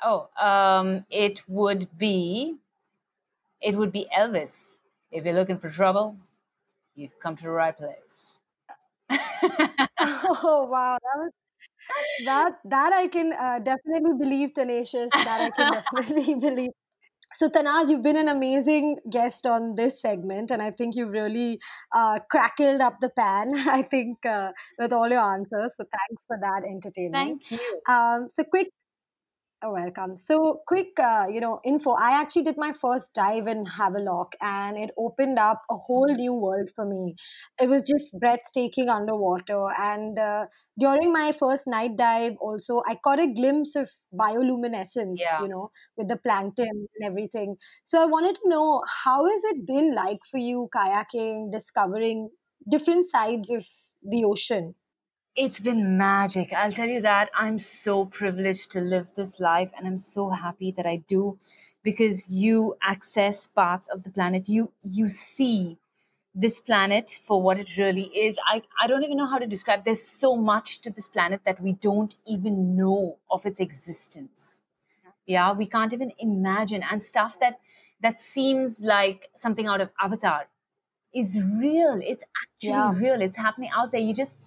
Oh, 0.04 0.28
um, 0.40 1.04
it 1.10 1.42
would 1.48 1.86
be 1.98 2.56
it 3.60 3.76
would 3.76 3.92
be 3.92 4.06
Elvis. 4.16 4.78
If 5.10 5.24
you're 5.24 5.34
looking 5.34 5.58
for 5.58 5.68
trouble, 5.70 6.16
you've 6.94 7.18
come 7.20 7.36
to 7.36 7.44
the 7.44 7.50
right 7.50 7.76
place. 7.76 8.38
Oh 10.00 10.66
wow, 10.70 10.98
that 11.02 11.18
was 11.18 11.32
that 12.26 12.52
that 12.64 12.92
I 12.92 13.08
can 13.08 13.32
uh, 13.32 13.58
definitely 13.58 14.14
believe, 14.18 14.54
Tenacious. 14.54 15.12
That 15.24 15.40
I 15.40 15.50
can 15.50 15.70
definitely 15.78 16.34
believe. 16.40 16.70
So, 17.36 17.48
Tanaz, 17.48 17.90
you've 17.90 18.02
been 18.02 18.16
an 18.16 18.28
amazing 18.28 18.98
guest 19.10 19.46
on 19.46 19.74
this 19.76 20.00
segment, 20.02 20.50
and 20.50 20.62
I 20.62 20.70
think 20.70 20.94
you've 20.96 21.10
really 21.10 21.58
uh, 21.94 22.18
crackled 22.30 22.80
up 22.80 22.98
the 23.00 23.10
pan. 23.10 23.54
I 23.68 23.82
think 23.82 24.24
uh, 24.26 24.50
with 24.78 24.92
all 24.92 25.08
your 25.08 25.20
answers. 25.20 25.72
So, 25.76 25.84
thanks 25.98 26.24
for 26.26 26.38
that 26.40 26.64
entertainment. 26.68 27.40
Thank 27.40 27.50
you. 27.50 27.80
Um, 27.88 28.28
so, 28.34 28.44
quick 28.44 28.68
welcome. 29.70 30.16
So, 30.16 30.60
quick, 30.66 30.98
uh, 30.98 31.26
you 31.30 31.40
know, 31.40 31.60
info. 31.64 31.92
I 31.92 32.20
actually 32.20 32.42
did 32.42 32.56
my 32.56 32.72
first 32.72 33.06
dive 33.14 33.46
in 33.46 33.64
Havelock, 33.64 34.34
and 34.40 34.76
it 34.76 34.90
opened 34.98 35.38
up 35.38 35.62
a 35.70 35.76
whole 35.76 36.12
new 36.12 36.32
world 36.32 36.70
for 36.74 36.84
me. 36.84 37.14
It 37.60 37.68
was 37.68 37.82
just 37.82 38.18
breathtaking 38.18 38.88
underwater, 38.88 39.68
and 39.78 40.18
uh, 40.18 40.46
during 40.78 41.12
my 41.12 41.32
first 41.38 41.66
night 41.66 41.96
dive, 41.96 42.32
also 42.40 42.82
I 42.88 42.96
caught 42.96 43.20
a 43.20 43.26
glimpse 43.32 43.76
of 43.76 43.88
bioluminescence. 44.12 45.16
Yeah. 45.18 45.42
You 45.42 45.48
know, 45.48 45.70
with 45.96 46.08
the 46.08 46.16
plankton 46.16 46.66
and 46.68 47.04
everything. 47.04 47.56
So, 47.84 48.02
I 48.02 48.06
wanted 48.06 48.34
to 48.36 48.48
know 48.48 48.82
how 49.04 49.24
has 49.28 49.44
it 49.44 49.66
been 49.66 49.94
like 49.94 50.18
for 50.30 50.38
you 50.38 50.68
kayaking, 50.74 51.52
discovering 51.52 52.30
different 52.68 53.08
sides 53.10 53.50
of 53.50 53.64
the 54.02 54.24
ocean? 54.24 54.74
It's 55.36 55.60
been 55.60 55.98
magic. 55.98 56.54
I'll 56.54 56.72
tell 56.72 56.88
you 56.88 57.02
that. 57.02 57.30
I'm 57.34 57.58
so 57.58 58.06
privileged 58.06 58.70
to 58.72 58.80
live 58.80 59.14
this 59.14 59.40
life 59.40 59.70
and 59.76 59.86
I'm 59.86 59.98
so 59.98 60.30
happy 60.30 60.70
that 60.72 60.86
I 60.86 60.96
do 61.06 61.38
because 61.82 62.30
you 62.30 62.76
access 62.80 63.46
parts 63.46 63.88
of 63.88 64.04
the 64.04 64.10
planet. 64.10 64.48
You 64.48 64.72
you 64.82 65.10
see 65.10 65.76
this 66.34 66.60
planet 66.60 67.10
for 67.24 67.42
what 67.42 67.58
it 67.60 67.76
really 67.76 68.04
is. 68.16 68.38
I, 68.46 68.62
I 68.80 68.86
don't 68.86 69.04
even 69.04 69.18
know 69.18 69.26
how 69.26 69.38
to 69.38 69.46
describe. 69.46 69.84
There's 69.84 70.02
so 70.02 70.34
much 70.36 70.80
to 70.82 70.90
this 70.90 71.08
planet 71.08 71.42
that 71.44 71.60
we 71.60 71.74
don't 71.74 72.14
even 72.26 72.74
know 72.74 73.18
of 73.30 73.44
its 73.44 73.60
existence. 73.60 74.60
Yeah, 75.26 75.52
we 75.52 75.66
can't 75.66 75.92
even 75.92 76.12
imagine. 76.18 76.82
And 76.90 77.02
stuff 77.02 77.38
that 77.40 77.60
that 78.00 78.20
seems 78.20 78.82
like 78.82 79.30
something 79.36 79.66
out 79.66 79.80
of 79.80 79.90
Avatar 80.00 80.48
is 81.14 81.38
real. 81.60 82.00
It's 82.02 82.24
Yeah. 82.60 82.92
actually 82.92 83.00
real. 83.00 83.20
It's 83.22 83.36
happening 83.36 83.70
out 83.74 83.92
there. 83.92 84.00
You 84.00 84.14
just 84.14 84.38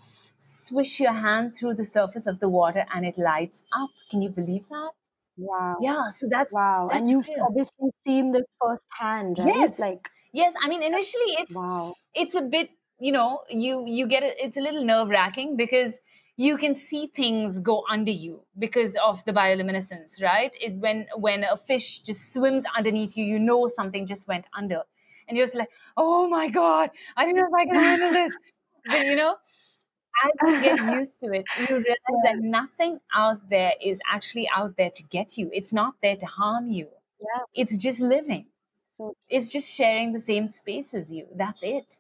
swish 0.46 1.00
your 1.00 1.14
hand 1.14 1.56
through 1.56 1.76
the 1.76 1.84
surface 1.86 2.28
of 2.28 2.40
the 2.40 2.50
water 2.50 2.86
and 2.94 3.06
it 3.06 3.18
lights 3.18 3.64
up. 3.72 3.90
Can 4.10 4.22
you 4.22 4.30
believe 4.30 4.68
that? 4.70 4.92
Wow. 5.38 5.78
Yeah, 5.82 6.10
so 6.10 6.28
that's 6.30 6.54
Wow. 6.54 6.90
And 6.92 7.10
you've 7.10 7.28
real. 7.28 7.46
obviously 7.48 7.90
seen 8.06 8.32
this 8.32 8.46
firsthand, 8.62 9.38
right? 9.40 9.48
Yes. 9.48 9.80
Like, 9.80 10.10
Yes, 10.34 10.54
I 10.62 10.68
mean 10.68 10.84
initially 10.84 11.32
it's 11.40 11.56
wow. 11.56 11.96
it's 12.14 12.36
a 12.36 12.42
bit 12.42 12.70
you 13.00 13.12
know 13.12 13.44
you 13.50 13.86
you 13.88 14.06
get 14.08 14.24
it 14.24 14.36
it's 14.40 14.58
a 14.58 14.62
little 14.62 14.84
nerve 14.84 15.08
wracking 15.10 15.56
because 15.56 16.00
you 16.38 16.58
can 16.58 16.76
see 16.76 17.08
things 17.08 17.60
go 17.60 17.84
under 17.90 18.12
you 18.12 18.44
because 18.60 18.98
of 18.98 19.24
the 19.26 19.32
bioluminescence 19.32 20.22
right 20.22 20.56
it 20.60 20.76
when 20.76 21.08
when 21.16 21.44
a 21.46 21.56
fish 21.58 22.00
just 22.00 22.34
swims 22.34 22.66
underneath 22.78 23.16
you 23.18 23.24
you 23.26 23.40
know 23.40 23.68
something 23.68 24.06
just 24.06 24.28
went 24.28 24.46
under 24.54 24.84
and 25.28 25.38
you're 25.38 25.46
just 25.46 25.56
like 25.56 25.70
oh 25.98 26.28
my 26.30 26.50
god 26.50 26.90
i 27.16 27.26
don't 27.26 27.36
know 27.36 27.46
if 27.48 27.54
i 27.54 27.66
can 27.66 27.76
handle 27.76 28.12
this 28.12 28.38
but 28.86 29.06
you 29.06 29.16
know 29.16 29.36
as 30.24 30.32
you 30.42 30.60
get 30.60 30.80
used 30.80 31.20
to 31.20 31.32
it 31.32 31.48
you 31.56 31.68
realize 31.70 32.22
that 32.24 32.38
nothing 32.40 33.00
out 33.14 33.50
there 33.50 33.74
is 33.82 34.00
actually 34.12 34.48
out 34.56 34.76
there 34.78 34.90
to 34.92 35.04
get 35.04 35.38
you 35.38 35.50
it's 35.54 35.74
not 35.74 35.96
there 36.02 36.16
to 36.18 36.26
harm 36.26 36.70
you 36.72 36.88
Yeah. 37.20 37.44
it's 37.54 37.78
just 37.78 38.02
living. 38.02 38.46
So 38.98 39.16
it's 39.30 39.52
just 39.52 39.76
sharing 39.76 40.14
the 40.14 40.20
same 40.20 40.48
space 40.48 40.94
as 40.94 41.12
you 41.12 41.28
that's 41.36 41.64
it. 41.64 41.98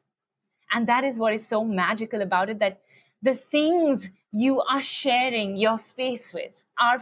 And 0.71 0.87
that 0.87 1.03
is 1.03 1.19
what 1.19 1.33
is 1.33 1.47
so 1.47 1.63
magical 1.63 2.21
about 2.21 2.49
it 2.49 2.59
that 2.59 2.81
the 3.21 3.35
things 3.35 4.09
you 4.31 4.61
are 4.61 4.81
sharing 4.81 5.57
your 5.57 5.77
space 5.77 6.33
with 6.33 6.63
are 6.79 6.99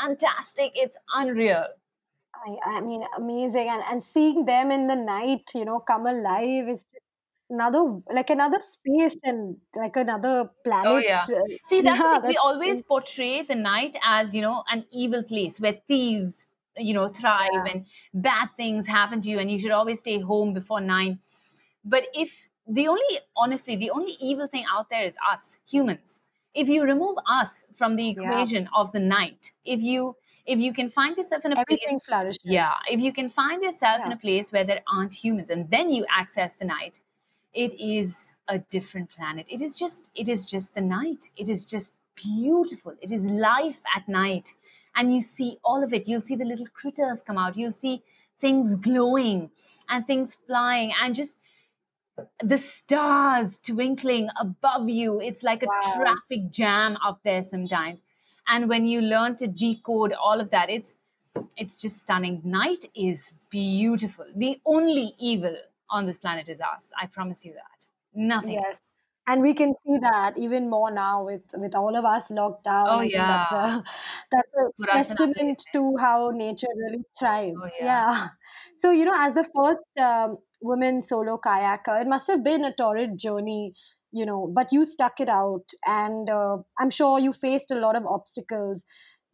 fantastic 0.00 0.72
it's 0.74 0.98
unreal. 1.14 1.66
I, 2.34 2.76
I 2.76 2.80
mean, 2.80 3.04
amazing, 3.16 3.68
and 3.68 3.82
and 3.90 4.02
seeing 4.02 4.44
them 4.44 4.70
in 4.70 4.86
the 4.86 4.94
night, 4.94 5.50
you 5.54 5.64
know, 5.64 5.80
come 5.80 6.06
alive 6.06 6.68
is 6.68 6.84
just 6.84 7.05
another 7.50 8.00
like 8.12 8.30
another 8.30 8.58
space 8.60 9.16
and 9.22 9.56
like 9.74 9.96
another 9.96 10.50
planet. 10.64 10.86
Oh, 10.88 10.96
yeah. 10.98 11.26
uh, 11.28 11.40
see 11.64 11.80
that's 11.82 12.00
yeah, 12.00 12.18
we 12.26 12.36
always 12.36 12.82
portray 12.82 13.42
the 13.42 13.54
night 13.54 13.96
as 14.04 14.34
you 14.34 14.42
know 14.42 14.64
an 14.70 14.84
evil 14.90 15.22
place 15.22 15.60
where 15.60 15.74
thieves 15.88 16.46
you 16.76 16.92
know 16.94 17.08
thrive 17.08 17.52
Yeah. 17.52 17.64
and 17.72 17.86
bad 18.14 18.48
things 18.56 18.86
happen 18.86 19.20
to 19.20 19.30
you 19.30 19.38
and 19.38 19.50
you 19.50 19.58
should 19.58 19.70
always 19.70 20.00
stay 20.00 20.18
home 20.20 20.52
before 20.54 20.80
nine 20.80 21.18
but 21.84 22.04
if 22.14 22.48
the 22.66 22.88
only 22.88 23.18
honestly 23.36 23.76
the 23.76 23.90
only 23.90 24.16
evil 24.20 24.46
thing 24.46 24.64
out 24.70 24.90
there 24.90 25.04
is 25.04 25.16
us 25.30 25.58
humans 25.68 26.20
if 26.54 26.68
you 26.68 26.84
remove 26.84 27.16
us 27.28 27.66
from 27.74 27.96
the 27.96 28.08
Yeah. 28.14 28.20
equation 28.24 28.68
of 28.74 28.92
the 28.92 29.00
night 29.00 29.52
if 29.64 29.80
you 29.80 30.16
if 30.46 30.60
you 30.60 30.72
can 30.72 30.88
find 30.88 31.16
yourself 31.16 31.44
in 31.44 31.52
a 31.52 31.56
everything 31.56 31.98
place 31.98 32.00
flourishes. 32.06 32.40
yeah 32.42 32.74
if 32.90 33.00
you 33.00 33.12
can 33.12 33.28
find 33.28 33.62
yourself 33.62 34.04
in 34.04 34.12
a 34.12 34.16
place 34.16 34.52
where 34.52 34.64
there 34.64 34.82
aren't 34.92 35.14
humans 35.14 35.50
and 35.50 35.70
then 35.70 35.90
you 35.90 36.04
access 36.10 36.56
the 36.56 36.64
night 36.64 37.00
it 37.56 37.74
is 37.80 38.34
a 38.48 38.58
different 38.58 39.10
planet. 39.10 39.46
It 39.50 39.62
is 39.62 39.78
just 39.78 40.10
it 40.14 40.28
is 40.28 40.46
just 40.46 40.74
the 40.76 40.82
night. 40.82 41.30
It 41.36 41.48
is 41.48 41.66
just 41.66 41.98
beautiful. 42.16 42.94
It 43.00 43.12
is 43.12 43.30
life 43.30 43.82
at 43.96 44.08
night. 44.08 44.54
And 44.96 45.14
you 45.14 45.20
see 45.22 45.58
all 45.64 45.84
of 45.84 45.92
it. 45.94 46.08
You'll 46.08 46.22
see 46.22 46.36
the 46.36 46.44
little 46.44 46.66
critters 46.74 47.22
come 47.22 47.38
out. 47.38 47.56
You'll 47.56 47.72
see 47.72 48.02
things 48.40 48.76
glowing 48.76 49.50
and 49.88 50.06
things 50.06 50.34
flying 50.34 50.92
and 51.02 51.14
just 51.14 51.40
the 52.40 52.58
stars 52.58 53.58
twinkling 53.58 54.28
above 54.40 54.88
you. 54.88 55.20
It's 55.20 55.42
like 55.42 55.62
a 55.62 55.66
Wow. 55.66 55.80
traffic 55.80 56.50
jam 56.50 56.96
up 57.04 57.22
there 57.24 57.42
sometimes. 57.42 58.02
And 58.48 58.68
when 58.68 58.86
you 58.86 59.02
learn 59.02 59.36
to 59.36 59.48
decode 59.48 60.12
all 60.14 60.40
of 60.40 60.50
that 60.50 60.70
it's 60.70 60.98
it's 61.56 61.76
just 61.76 61.98
stunning. 62.00 62.40
Night 62.44 62.86
is 62.94 63.34
beautiful. 63.50 64.26
The 64.34 64.60
only 64.66 65.14
evil 65.18 65.56
on 65.90 66.06
this 66.06 66.18
planet 66.18 66.48
is 66.48 66.60
us 66.60 66.92
i 67.00 67.06
promise 67.06 67.44
you 67.44 67.52
that 67.52 67.86
nothing 68.14 68.52
Yes. 68.52 68.80
And 69.28 69.42
we 69.42 69.54
can 69.54 69.74
see 69.84 69.98
that 70.02 70.38
even 70.38 70.70
more 70.70 70.88
now 70.92 71.24
with 71.24 71.42
with 71.54 71.74
all 71.74 71.96
of 71.96 72.04
us 72.04 72.30
locked 72.30 72.62
down. 72.62 72.86
Oh, 72.88 73.00
think 73.00 73.14
that's 73.14 73.50
a 73.50 73.82
that's 74.30 74.52
a 74.54 74.70
Put 74.78 74.88
us 74.90 75.10
in 75.10 75.16
our 75.16 75.26
testament 75.26 75.64
to 75.72 75.96
how 75.98 76.30
nature 76.30 76.68
really 76.76 77.02
thrives. 77.18 77.58
Oh, 77.60 77.68
yeah. 77.80 77.86
yeah. 77.86 78.26
So 78.78 78.92
you 78.92 79.04
know, 79.04 79.16
as 79.16 79.34
the 79.34 79.44
first 79.52 79.98
um, 79.98 80.36
women 80.60 81.02
solo 81.02 81.38
kayaker. 81.38 82.00
It 82.00 82.06
must 82.06 82.26
have 82.28 82.42
been 82.42 82.64
a 82.64 82.74
torrid 82.74 83.18
journey, 83.18 83.74
you 84.12 84.26
know, 84.26 84.50
but 84.54 84.72
you 84.72 84.84
stuck 84.84 85.20
it 85.20 85.28
out. 85.28 85.70
And 85.86 86.28
uh, 86.28 86.58
I'm 86.78 86.90
sure 86.90 87.18
you 87.18 87.32
faced 87.32 87.70
a 87.70 87.76
lot 87.76 87.96
of 87.96 88.06
obstacles 88.06 88.84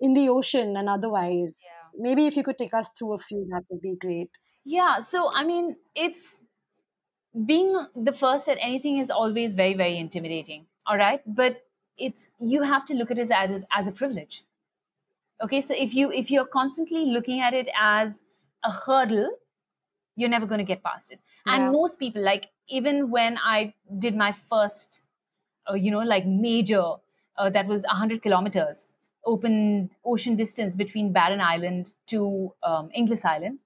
in 0.01 0.15
the 0.15 0.29
ocean 0.29 0.77
and 0.77 0.89
otherwise. 0.89 1.61
Yeah. 1.65 2.01
Maybe 2.09 2.27
if 2.27 2.37
you 2.37 2.43
could 2.43 2.59
take 2.59 2.75
us 2.75 2.89
through 2.99 3.15
a 3.15 3.19
few, 3.19 3.47
that 3.51 3.63
would 3.71 3.81
be 3.81 3.97
great. 4.01 4.31
Yeah. 4.65 5.01
So, 5.01 5.31
I 5.33 5.45
mean, 5.45 5.75
it's 5.95 6.41
being 7.47 7.77
the 7.95 8.13
first 8.13 8.49
at 8.49 8.59
anything 8.61 8.99
is 8.99 9.11
always 9.11 9.55
very, 9.55 9.75
very 9.75 9.99
intimidating. 9.99 10.67
All 10.87 10.97
right. 10.97 11.21
But 11.27 11.61
it's, 11.97 12.31
you 12.39 12.63
have 12.63 12.85
to 12.87 12.95
look 12.95 13.11
at 13.11 13.19
it 13.19 13.31
as 13.31 13.51
a, 13.51 13.63
as 13.73 13.87
a 13.87 13.93
privilege. 13.93 14.45
Okay. 15.43 15.61
So 15.61 15.75
if 15.77 15.95
you, 15.95 16.13
if 16.13 16.31
you're 16.31 16.47
constantly 16.47 17.07
looking 17.07 17.41
at 17.41 17.55
it 17.55 17.69
as 17.79 18.23
a 18.65 18.71
hurdle, 18.71 19.31
you're 20.17 20.29
never 20.29 20.47
going 20.47 20.59
to 20.59 20.65
get 20.65 20.83
past 20.83 21.11
it. 21.11 21.21
And 21.47 21.73
most 21.73 21.99
people, 21.99 22.23
like, 22.23 22.51
even 22.69 23.11
when 23.11 23.39
I 23.43 23.75
did 23.99 24.15
my 24.15 24.33
first, 24.33 25.03
uh, 25.69 25.75
you 25.75 25.91
know, 25.91 26.01
like 26.01 26.27
major, 26.27 26.83
uh, 27.39 27.51
that 27.51 27.67
was 27.67 27.83
100 27.85 28.21
kilometers, 28.21 28.89
open 29.25 29.91
ocean 30.05 30.37
distance 30.37 30.75
between 30.75 31.13
Barren 31.13 31.41
Island 31.41 31.93
to 32.09 32.53
um, 32.63 32.91
Inglis 32.95 33.25
Island, 33.25 33.59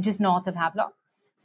just 0.00 0.20
north 0.20 0.46
of 0.46 0.56
Havelock. 0.56 0.94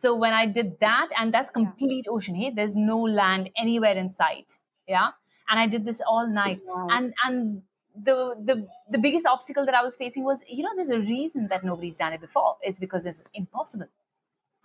So 0.02 0.14
when 0.24 0.34
I 0.34 0.46
did 0.58 0.80
that, 0.80 1.10
and 1.20 1.34
that's 1.34 1.52
Yeah. 1.56 1.62
complete 1.62 2.06
ocean, 2.16 2.36
hey, 2.36 2.52
there's 2.52 2.76
no 2.78 3.00
land 3.20 3.50
anywhere 3.58 3.96
in 4.02 4.10
sight. 4.12 4.58
Yeah. 4.88 5.10
And 5.50 5.60
I 5.60 5.66
did 5.68 5.86
this 5.86 6.02
all 6.02 6.28
night. 6.28 6.62
Wow. 6.66 6.88
And 6.96 7.14
and 7.26 7.64
the 8.08 8.16
the 8.50 8.56
the 8.96 9.00
biggest 9.06 9.26
obstacle 9.26 9.66
that 9.66 9.74
I 9.80 9.82
was 9.88 9.96
facing 9.96 10.24
was, 10.24 10.44
you 10.48 10.64
know, 10.64 10.74
there's 10.76 10.92
a 10.92 11.00
reason 11.00 11.48
that 11.52 11.64
nobody's 11.64 11.98
done 11.98 12.14
it 12.14 12.22
before. 12.22 12.58
It's 12.62 12.80
because 12.86 13.08
it's 13.08 13.24
impossible. 13.34 13.88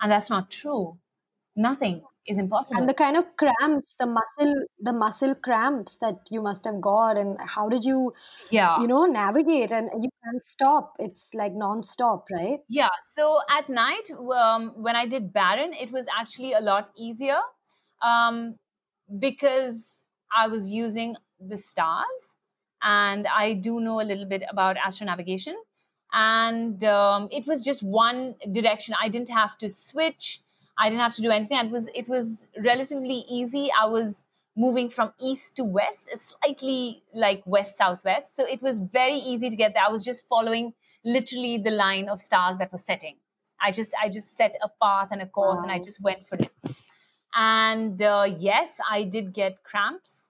And 0.00 0.12
that's 0.12 0.28
not 0.28 0.50
true. 0.50 0.98
Nothing 1.56 2.02
is 2.26 2.38
impossible. 2.38 2.78
and 2.78 2.88
the 2.88 2.94
kind 2.94 3.16
of 3.16 3.24
cramps 3.37 3.94
the 3.98 4.06
muscle 4.06 4.54
the 4.80 4.92
muscle 4.92 5.35
cramps 5.35 5.96
that 6.00 6.14
you 6.30 6.40
must 6.40 6.64
have 6.64 6.80
got 6.80 7.16
and 7.16 7.37
how 7.44 7.68
did 7.68 7.85
you 7.85 8.12
yeah. 8.50 8.80
you 8.80 8.87
know 8.87 9.04
navigate 9.04 9.72
and 9.72 9.90
you 10.00 10.08
can't 10.24 10.44
stop 10.44 10.94
it's 11.00 11.28
like 11.35 11.52
non-stop 11.52 12.26
right 12.30 12.61
Yeah. 12.68 12.88
So 13.04 13.38
at 13.50 13.68
night, 13.68 14.11
um, 14.11 14.72
when 14.76 14.96
I 14.96 15.06
did 15.06 15.32
Barren, 15.32 15.72
it 15.72 15.92
was 15.92 16.06
actually 16.18 16.52
a 16.52 16.61
lot 16.61 16.90
easier 16.96 17.38
um, 18.02 18.56
because 19.18 20.04
I 20.37 20.48
was 20.48 20.70
using 20.70 21.16
the 21.40 21.56
stars, 21.56 22.35
and 22.82 23.26
I 23.26 23.54
do 23.54 23.80
know 23.80 24.00
a 24.00 24.06
little 24.11 24.26
bit 24.26 24.42
about 24.50 24.76
astronavigation. 24.76 25.54
And 26.14 26.82
um, 26.85 27.28
it 27.30 27.46
was 27.46 27.62
just 27.62 27.82
one 27.82 28.35
direction. 28.50 28.94
I 29.00 29.08
didn't 29.08 29.30
have 29.30 29.56
to 29.58 29.70
switch. 29.70 30.41
I 30.78 30.88
didn't 30.88 31.00
have 31.00 31.14
to 31.16 31.22
do 31.22 31.30
anything. 31.30 31.58
It 31.58 31.70
was 31.70 31.88
it 31.94 32.08
was 32.08 32.48
relatively 32.58 33.24
easy. 33.28 33.68
I 33.78 33.87
was 33.87 34.24
moving 34.56 34.90
from 34.90 35.12
east 35.20 35.56
to 35.56 35.64
west, 35.64 36.14
slightly 36.16 37.02
like 37.14 37.42
west 37.46 37.76
southwest. 37.76 38.37
So 38.37 38.46
it 38.46 38.62
was 38.62 38.80
very 38.82 39.14
easy 39.14 39.48
to 39.50 39.56
get 39.56 39.74
there. 39.74 39.85
I 39.85 39.90
was 39.90 40.04
just 40.04 40.28
following 40.28 40.74
literally 41.04 41.58
the 41.58 41.70
line 41.70 42.08
of 42.08 42.20
stars 42.20 42.58
that 42.58 42.72
were 42.72 42.78
setting. 42.78 43.16
I 43.61 43.70
just 43.72 43.94
I 44.00 44.08
just 44.08 44.37
set 44.37 44.54
a 44.62 44.68
path 44.82 45.12
and 45.12 45.22
a 45.22 45.26
course, 45.26 45.62
and 45.62 45.70
I 45.70 45.78
just 45.78 46.02
went 46.02 46.24
for 46.24 46.37
it. 46.37 46.50
And 47.35 48.00
uh, 48.02 48.26
yes, 48.37 48.80
I 48.88 49.04
did 49.04 49.32
get 49.32 49.62
cramps. 49.64 50.28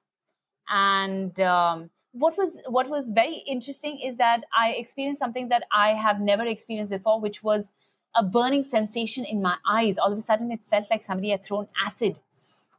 And 0.69 1.39
um, 1.41 1.91
what 2.13 2.37
was 2.39 2.63
what 2.69 2.89
was 2.89 3.11
very 3.11 3.37
interesting 3.37 4.01
is 4.01 4.17
that 4.19 4.45
I 4.57 4.73
experienced 4.73 5.21
something 5.21 5.49
that 5.49 5.65
I 5.73 5.95
have 5.95 6.21
never 6.21 6.45
experienced 6.47 6.91
before, 6.91 7.21
which 7.21 7.43
was 7.43 7.73
a 8.15 8.23
burning 8.23 8.65
sensation 8.65 9.25
in 9.25 9.43
my 9.43 9.57
eyes. 9.69 9.99
All 9.99 10.13
of 10.13 10.19
a 10.19 10.21
sudden, 10.21 10.53
it 10.53 10.63
felt 10.65 10.91
like 10.91 11.03
somebody 11.03 11.31
had 11.31 11.45
thrown 11.45 11.67
acid 11.85 12.19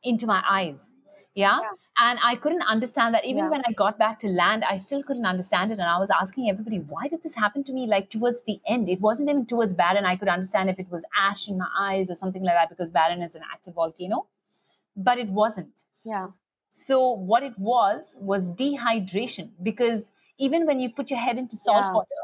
into 0.03 0.27
my 0.27 0.43
eyes. 0.49 0.91
Yeah. 1.35 1.59
Yeah. 1.61 1.69
And 1.97 2.19
I 2.23 2.35
couldn't 2.35 2.61
understand 2.63 3.15
that. 3.15 3.25
Even 3.25 3.45
Yeah. 3.45 3.49
when 3.49 3.63
I 3.67 3.71
got 3.71 3.97
back 3.97 4.19
to 4.19 4.27
land, 4.27 4.63
I 4.63 4.77
still 4.77 5.03
couldn't 5.03 5.25
understand 5.25 5.71
it. 5.71 5.79
And 5.79 5.89
I 5.89 5.97
was 5.99 6.09
asking 6.11 6.49
everybody, 6.49 6.77
why 6.77 7.07
did 7.07 7.23
this 7.23 7.35
happen 7.35 7.63
to 7.65 7.73
me? 7.73 7.87
Like 7.87 8.09
towards 8.09 8.43
the 8.43 8.59
end, 8.67 8.89
it 8.89 9.01
wasn't 9.01 9.29
even 9.29 9.45
towards 9.45 9.73
Barren. 9.73 10.05
I 10.05 10.15
could 10.15 10.27
understand 10.27 10.69
if 10.69 10.79
it 10.79 10.91
was 10.91 11.05
ash 11.17 11.47
in 11.47 11.57
my 11.57 11.67
eyes 11.79 12.11
or 12.11 12.15
something 12.15 12.43
like 12.43 12.55
that 12.55 12.69
because 12.69 12.89
Barren 12.89 13.21
is 13.21 13.35
an 13.35 13.43
active 13.51 13.73
volcano, 13.75 14.27
but 14.95 15.17
it 15.17 15.29
wasn't. 15.29 15.83
yeah 16.03 16.27
So 16.71 17.11
what 17.11 17.43
it 17.43 17.57
was 17.59 18.17
was 18.21 18.51
dehydration 18.51 19.49
because 19.61 20.11
even 20.37 20.65
when 20.65 20.79
you 20.79 20.89
put 20.91 21.11
your 21.11 21.19
head 21.19 21.37
into 21.37 21.55
salt 21.55 21.85
Yeah. 21.85 21.93
water, 21.93 22.21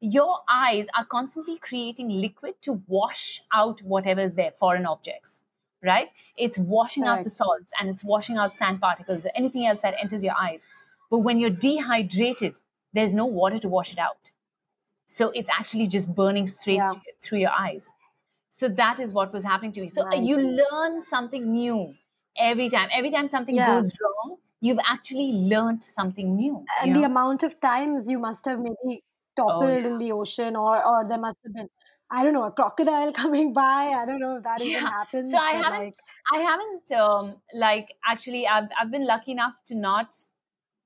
your 0.00 0.40
eyes 0.48 0.86
are 0.96 1.04
constantly 1.04 1.58
creating 1.58 2.08
liquid 2.08 2.60
to 2.62 2.74
wash 2.86 3.40
out 3.52 3.80
whatever 3.80 4.20
is 4.20 4.34
there, 4.34 4.52
foreign 4.52 4.86
objects, 4.86 5.40
right? 5.82 6.10
It's 6.36 6.58
washing 6.58 7.06
out 7.06 7.24
the 7.24 7.30
salts 7.30 7.72
and 7.80 7.88
it's 7.88 8.04
washing 8.04 8.36
out 8.36 8.54
sand 8.54 8.80
particles 8.80 9.26
or 9.26 9.30
anything 9.34 9.66
else 9.66 9.82
that 9.82 9.94
enters 10.00 10.24
your 10.24 10.36
eyes. 10.38 10.64
But 11.10 11.18
when 11.20 11.38
you're 11.38 11.50
dehydrated, 11.50 12.60
there's 12.92 13.14
no 13.14 13.26
water 13.26 13.58
to 13.58 13.68
wash 13.68 13.92
it 13.92 13.98
out. 13.98 14.30
So 15.08 15.30
it's 15.30 15.50
actually 15.50 15.86
just 15.86 16.14
burning 16.14 16.46
straight 16.46 16.76
Yeah. 16.76 16.92
through 17.22 17.40
your 17.40 17.50
eyes. 17.50 17.90
So 18.50 18.68
that 18.68 19.00
is 19.00 19.12
what 19.12 19.32
was 19.32 19.44
happening 19.44 19.72
to 19.72 19.80
me. 19.82 19.88
So 19.88 20.04
Right. 20.04 20.22
you 20.24 20.38
learn 20.38 21.00
something 21.00 21.52
new 21.52 21.94
every 22.38 22.68
time. 22.70 22.88
Every 22.92 23.10
time 23.10 23.28
something 23.28 23.56
Yeah. 23.56 23.64
goes 23.64 23.92
wrong, 24.02 24.38
you've 24.60 24.80
actually 24.86 25.32
learned 25.32 25.84
something 25.84 26.36
new. 26.36 26.66
and 26.80 26.94
the 26.94 27.02
know? 27.02 27.04
amount 27.04 27.42
of 27.42 27.60
times 27.60 28.08
you 28.10 28.18
must 28.18 28.44
have 28.46 28.58
maybe 28.60 29.02
toppled 29.40 29.86
yeah. 29.86 29.92
in 29.92 29.98
the 29.98 30.12
ocean 30.12 30.56
or 30.56 30.74
or 30.92 31.06
there 31.08 31.18
must 31.26 31.36
have 31.44 31.54
been 31.54 31.68
i 32.10 32.22
don't 32.24 32.34
know 32.34 32.44
a 32.44 32.52
crocodile 32.52 33.12
coming 33.22 33.52
by 33.52 33.80
i 34.00 34.04
don't 34.06 34.20
know 34.20 34.36
if 34.36 34.42
that 34.44 34.62
even 34.62 34.84
Yeah. 34.84 34.90
happens 34.98 35.30
So 35.30 35.38
I 35.38 35.52
haven't, 35.52 35.86
like 35.86 35.98
I 36.32 36.38
haven't, 36.40 36.92
um, 36.92 37.42
like 37.54 37.94
actually, 38.06 38.46
I've 38.46 38.68
I've 38.78 38.90
been 38.90 39.06
lucky 39.06 39.32
enough 39.32 39.62
to 39.66 39.76
not, 39.76 40.14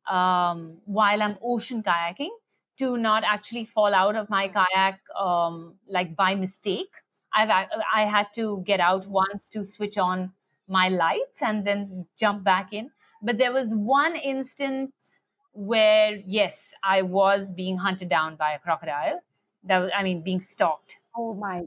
um, 0.08 0.80
while 0.86 1.22
I'm 1.22 1.38
ocean 1.42 1.82
kayaking, 1.82 2.30
to 2.78 2.98
not 2.98 3.24
actually 3.24 3.64
fall 3.64 3.94
out 3.94 4.16
of 4.16 4.30
my 4.30 4.48
kayak, 4.48 5.00
um, 5.18 5.78
like 5.88 6.16
by 6.16 6.34
mistake. 6.34 6.94
I've 7.34 7.50
I 7.50 8.02
had 8.04 8.32
to 8.34 8.62
get 8.64 8.80
out 8.80 9.06
once 9.08 9.50
to 9.50 9.64
switch 9.64 9.98
on 9.98 10.34
my 10.68 10.88
lights 10.90 11.42
and 11.42 11.66
then 11.66 12.06
jump 12.18 12.44
back 12.44 12.72
in. 12.74 12.90
But 13.22 13.38
there 13.38 13.52
was 13.52 13.74
one 13.74 14.16
instance 14.16 15.21
where 15.52 16.16
yes, 16.26 16.74
I 16.82 17.02
was 17.02 17.50
being 17.52 17.76
hunted 17.78 18.08
down 18.08 18.36
by 18.36 18.52
a 18.52 18.58
crocodile. 18.58 19.22
That 19.64 19.78
was, 19.78 19.90
I 19.94 20.02
mean, 20.02 20.22
being 20.22 20.40
stalked. 20.40 21.00
Oh 21.14 21.32
my 21.34 21.66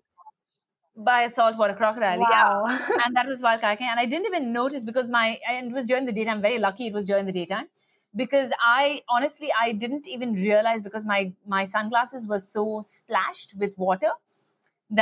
by 0.95 1.23
a 1.23 1.29
saltwater 1.29 1.73
crocodile. 1.73 2.19
Yeah. 2.19 2.45
Wow. 2.45 2.65
And 3.05 3.15
that 3.15 3.27
was 3.27 3.41
while 3.41 3.59
kayaking 3.59 3.89
and 3.93 3.99
i 3.99 4.05
didn't 4.05 4.25
even 4.27 4.53
notice 4.53 4.85
because 4.85 5.09
my 5.09 5.39
and 5.49 5.67
it 5.71 5.73
was 5.73 5.85
during 5.85 6.05
the 6.05 6.13
daytime. 6.13 6.41
Very 6.41 6.59
lucky 6.59 6.87
it 6.87 6.93
was 6.93 7.07
during 7.07 7.25
the 7.25 7.31
daytime. 7.31 7.67
Because 8.15 8.53
i 8.73 9.01
honestly 9.09 9.49
i 9.61 9.71
didn't 9.73 10.07
even 10.07 10.33
realize 10.35 10.81
because 10.81 11.05
my 11.05 11.33
my 11.55 11.63
sunglasses 11.65 12.27
were 12.27 12.39
so 12.39 12.79
splashed 12.81 13.55
with 13.63 13.77
water 13.77 14.11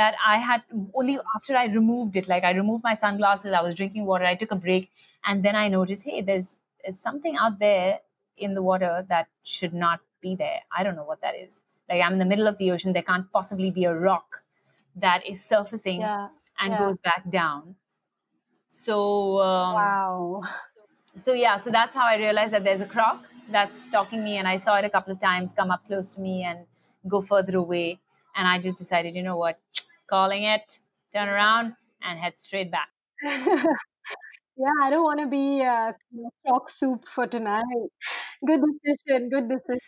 that 0.00 0.16
i 0.26 0.38
had 0.38 0.64
only 0.94 1.18
after 1.36 1.56
i 1.56 1.66
removed 1.76 2.16
it 2.16 2.28
like 2.28 2.44
i 2.44 2.52
removed 2.58 2.82
my 2.84 2.94
sunglasses 2.94 3.52
i 3.52 3.62
was 3.68 3.74
drinking 3.80 4.06
water 4.06 4.24
i 4.24 4.34
took 4.42 4.50
a 4.50 4.60
break 4.66 4.90
and 5.24 5.44
then 5.44 5.56
i 5.56 5.68
noticed 5.68 6.04
hey 6.04 6.22
there's, 6.22 6.58
there's 6.84 6.98
something 6.98 7.36
out 7.36 7.58
there 7.58 8.00
in 8.36 8.54
the 8.54 8.62
water 8.62 9.04
that 9.08 9.28
should 9.42 9.74
not 9.74 10.00
be 10.20 10.34
there. 10.36 10.60
I 10.76 10.82
don't 10.82 10.96
know 10.96 11.04
what 11.04 11.20
that 11.20 11.34
is. 11.34 11.62
Like 11.88 12.00
i'm 12.02 12.14
in 12.14 12.18
the 12.18 12.24
middle 12.24 12.46
of 12.46 12.56
the 12.58 12.70
ocean. 12.70 12.92
There 12.92 13.02
can't 13.02 13.30
possibly 13.32 13.70
be 13.70 13.84
a 13.84 13.94
rock 13.94 14.42
that 14.96 15.26
is 15.26 15.44
surfacing 15.44 16.00
yeah 16.00 16.28
and 16.60 16.72
yeah. 16.72 16.78
goes 16.78 16.98
back 16.98 17.28
down. 17.30 17.74
So 18.70 19.40
um, 19.40 19.74
wow. 19.74 20.42
so 21.16 21.32
yeah, 21.32 21.56
so 21.56 21.70
that's 21.70 21.94
how 21.94 22.06
I 22.06 22.16
realized 22.16 22.52
that 22.52 22.64
there's 22.64 22.80
a 22.80 22.86
croc 22.86 23.26
that's 23.50 23.80
stalking 23.80 24.24
me, 24.24 24.38
and 24.38 24.48
I 24.48 24.56
saw 24.56 24.76
it 24.76 24.84
a 24.84 24.90
couple 24.90 25.12
of 25.12 25.18
times 25.18 25.52
come 25.52 25.70
up 25.70 25.84
close 25.84 26.14
to 26.16 26.20
me 26.20 26.44
and 26.44 26.66
go 27.08 27.20
further 27.20 27.56
away, 27.58 28.00
and 28.36 28.48
I 28.48 28.58
just 28.58 28.78
decided, 28.78 29.14
you 29.14 29.22
know 29.22 29.36
what, 29.36 29.58
calling 30.08 30.44
it, 30.44 30.80
turn 31.12 31.28
around 31.28 31.74
and 32.02 32.18
head 32.18 32.38
straight 32.38 32.70
back. 32.70 32.88
yeah 34.56 34.78
i 34.82 34.90
don't 34.90 35.04
want 35.04 35.20
to 35.20 35.26
be 35.26 35.62
uh, 35.62 35.92
croc 36.46 36.68
soup 36.70 37.06
for 37.08 37.26
tonight. 37.26 37.88
Good 38.46 38.60
decision 38.84 39.28
good 39.30 39.48
decision. 39.48 39.80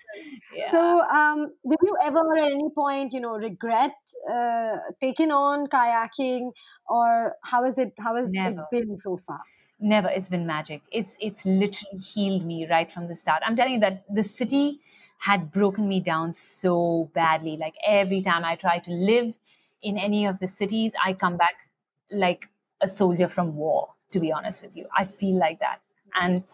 Yeah. 0.54 0.72
So, 0.72 1.00
um, 1.02 1.52
did 1.68 1.78
you 1.82 1.96
ever 2.02 2.36
at 2.36 2.50
any 2.50 2.70
point, 2.74 3.12
you 3.12 3.20
know, 3.20 3.36
regret 3.36 3.94
uh, 4.30 4.76
taking 5.00 5.30
on 5.30 5.66
kayaking, 5.68 6.50
or 6.88 7.34
how 7.44 7.64
has 7.64 7.78
it 7.78 7.92
how 7.98 8.16
has 8.16 8.30
it 8.32 8.56
been 8.72 8.96
so 8.96 9.18
far? 9.26 9.40
never. 9.80 10.08
It's 10.08 10.28
been 10.28 10.46
magic. 10.46 10.82
It's 10.92 11.16
it's 11.20 11.44
literally 11.44 11.98
healed 11.98 12.44
me 12.44 12.66
right 12.68 12.90
from 12.90 13.08
the 13.08 13.14
start. 13.14 13.42
I'm 13.44 13.56
telling 13.56 13.74
you 13.74 13.80
that 13.80 14.04
the 14.14 14.22
city 14.22 14.80
had 15.18 15.50
broken 15.52 15.88
me 15.88 16.00
down 16.00 16.32
so 16.32 17.10
badly. 17.14 17.56
Like 17.56 17.74
every 17.86 18.20
time 18.20 18.44
i 18.44 18.54
try 18.56 18.78
to 18.80 18.90
live 18.90 19.34
in 19.82 19.98
any 19.98 20.26
of 20.26 20.38
the 20.40 20.48
cities 20.48 20.92
i 21.04 21.12
come 21.12 21.36
back 21.36 21.68
like 22.10 22.48
a 22.80 22.88
soldier 22.88 23.28
from 23.28 23.54
war 23.56 23.95
to 24.10 24.20
be 24.20 24.32
honest 24.32 24.62
with 24.62 24.76
you. 24.76 24.86
I 24.96 25.04
feel 25.04 25.38
like 25.38 25.60
that. 25.60 25.80
And 26.14 26.44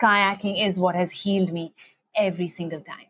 kayaking 0.00 0.64
is 0.66 0.78
what 0.78 0.94
has 0.94 1.10
healed 1.10 1.52
me 1.52 1.74
every 2.16 2.46
single 2.46 2.80
time. 2.80 3.06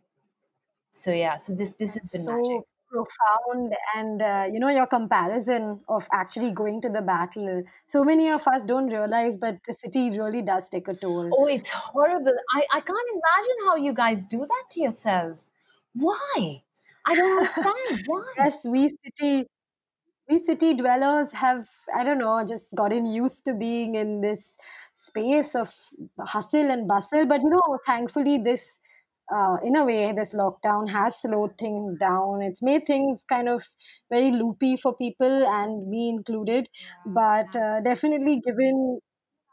So 0.92 1.12
yeah 1.12 1.36
so 1.36 1.54
this 1.54 1.72
this 1.72 1.94
has 1.94 2.08
been 2.08 2.24
So 2.24 2.32
magic. 2.32 2.66
profound. 2.90 3.74
And 3.96 4.22
uh, 4.22 4.46
you 4.52 4.58
know 4.60 4.68
your 4.68 4.86
comparison 4.86 5.80
of 5.88 6.06
actually 6.12 6.52
going 6.52 6.80
to 6.82 6.88
the 6.88 7.02
battle 7.02 7.64
so 7.86 8.04
many 8.04 8.30
of 8.30 8.46
us 8.46 8.62
don't 8.64 8.88
realize 8.88 9.36
but 9.36 9.56
the 9.66 9.74
city 9.74 10.10
really 10.18 10.42
does 10.42 10.68
take 10.68 10.88
a 10.88 10.94
toll. 10.94 11.30
Oh 11.32 11.46
it's 11.46 11.70
horrible. 11.70 12.34
I, 12.54 12.62
I 12.72 12.80
can't 12.80 13.08
imagine 13.18 13.56
how 13.66 13.76
you 13.76 13.92
guys 13.94 14.24
do 14.24 14.38
that 14.38 14.64
to 14.70 14.80
yourselves. 14.80 15.50
Why? 15.94 16.62
I 17.04 17.14
don't 17.14 17.36
understand. 17.38 18.02
Why? 18.06 18.34
Yes 18.38 18.64
we 18.64 18.88
city 18.88 19.48
we 20.28 20.38
city 20.38 20.74
dwellers 20.74 21.32
have 21.32 21.66
i 21.96 22.02
don't 22.04 22.18
know 22.18 22.44
just 22.48 22.64
gotten 22.74 23.06
used 23.06 23.44
to 23.44 23.54
being 23.54 23.94
in 23.94 24.20
this 24.20 24.54
space 24.96 25.54
of 25.54 25.72
hustle 26.20 26.70
and 26.70 26.88
bustle 26.88 27.26
but 27.26 27.40
you 27.42 27.50
know 27.50 27.78
thankfully 27.86 28.38
this 28.38 28.78
uh, 29.34 29.56
in 29.64 29.74
a 29.74 29.84
way, 29.84 30.12
this 30.12 30.32
lockdown 30.34 30.88
has 30.88 31.20
slowed 31.20 31.58
things 31.58 31.96
down. 31.96 32.42
It's 32.42 32.62
made 32.62 32.86
things 32.86 33.24
kind 33.28 33.48
of 33.48 33.64
very 34.08 34.30
loopy 34.30 34.76
for 34.76 34.94
people, 34.96 35.44
and 35.48 35.88
me 35.88 36.08
included. 36.08 36.68
But 37.04 37.56
uh, 37.56 37.80
definitely, 37.80 38.40
given 38.40 39.00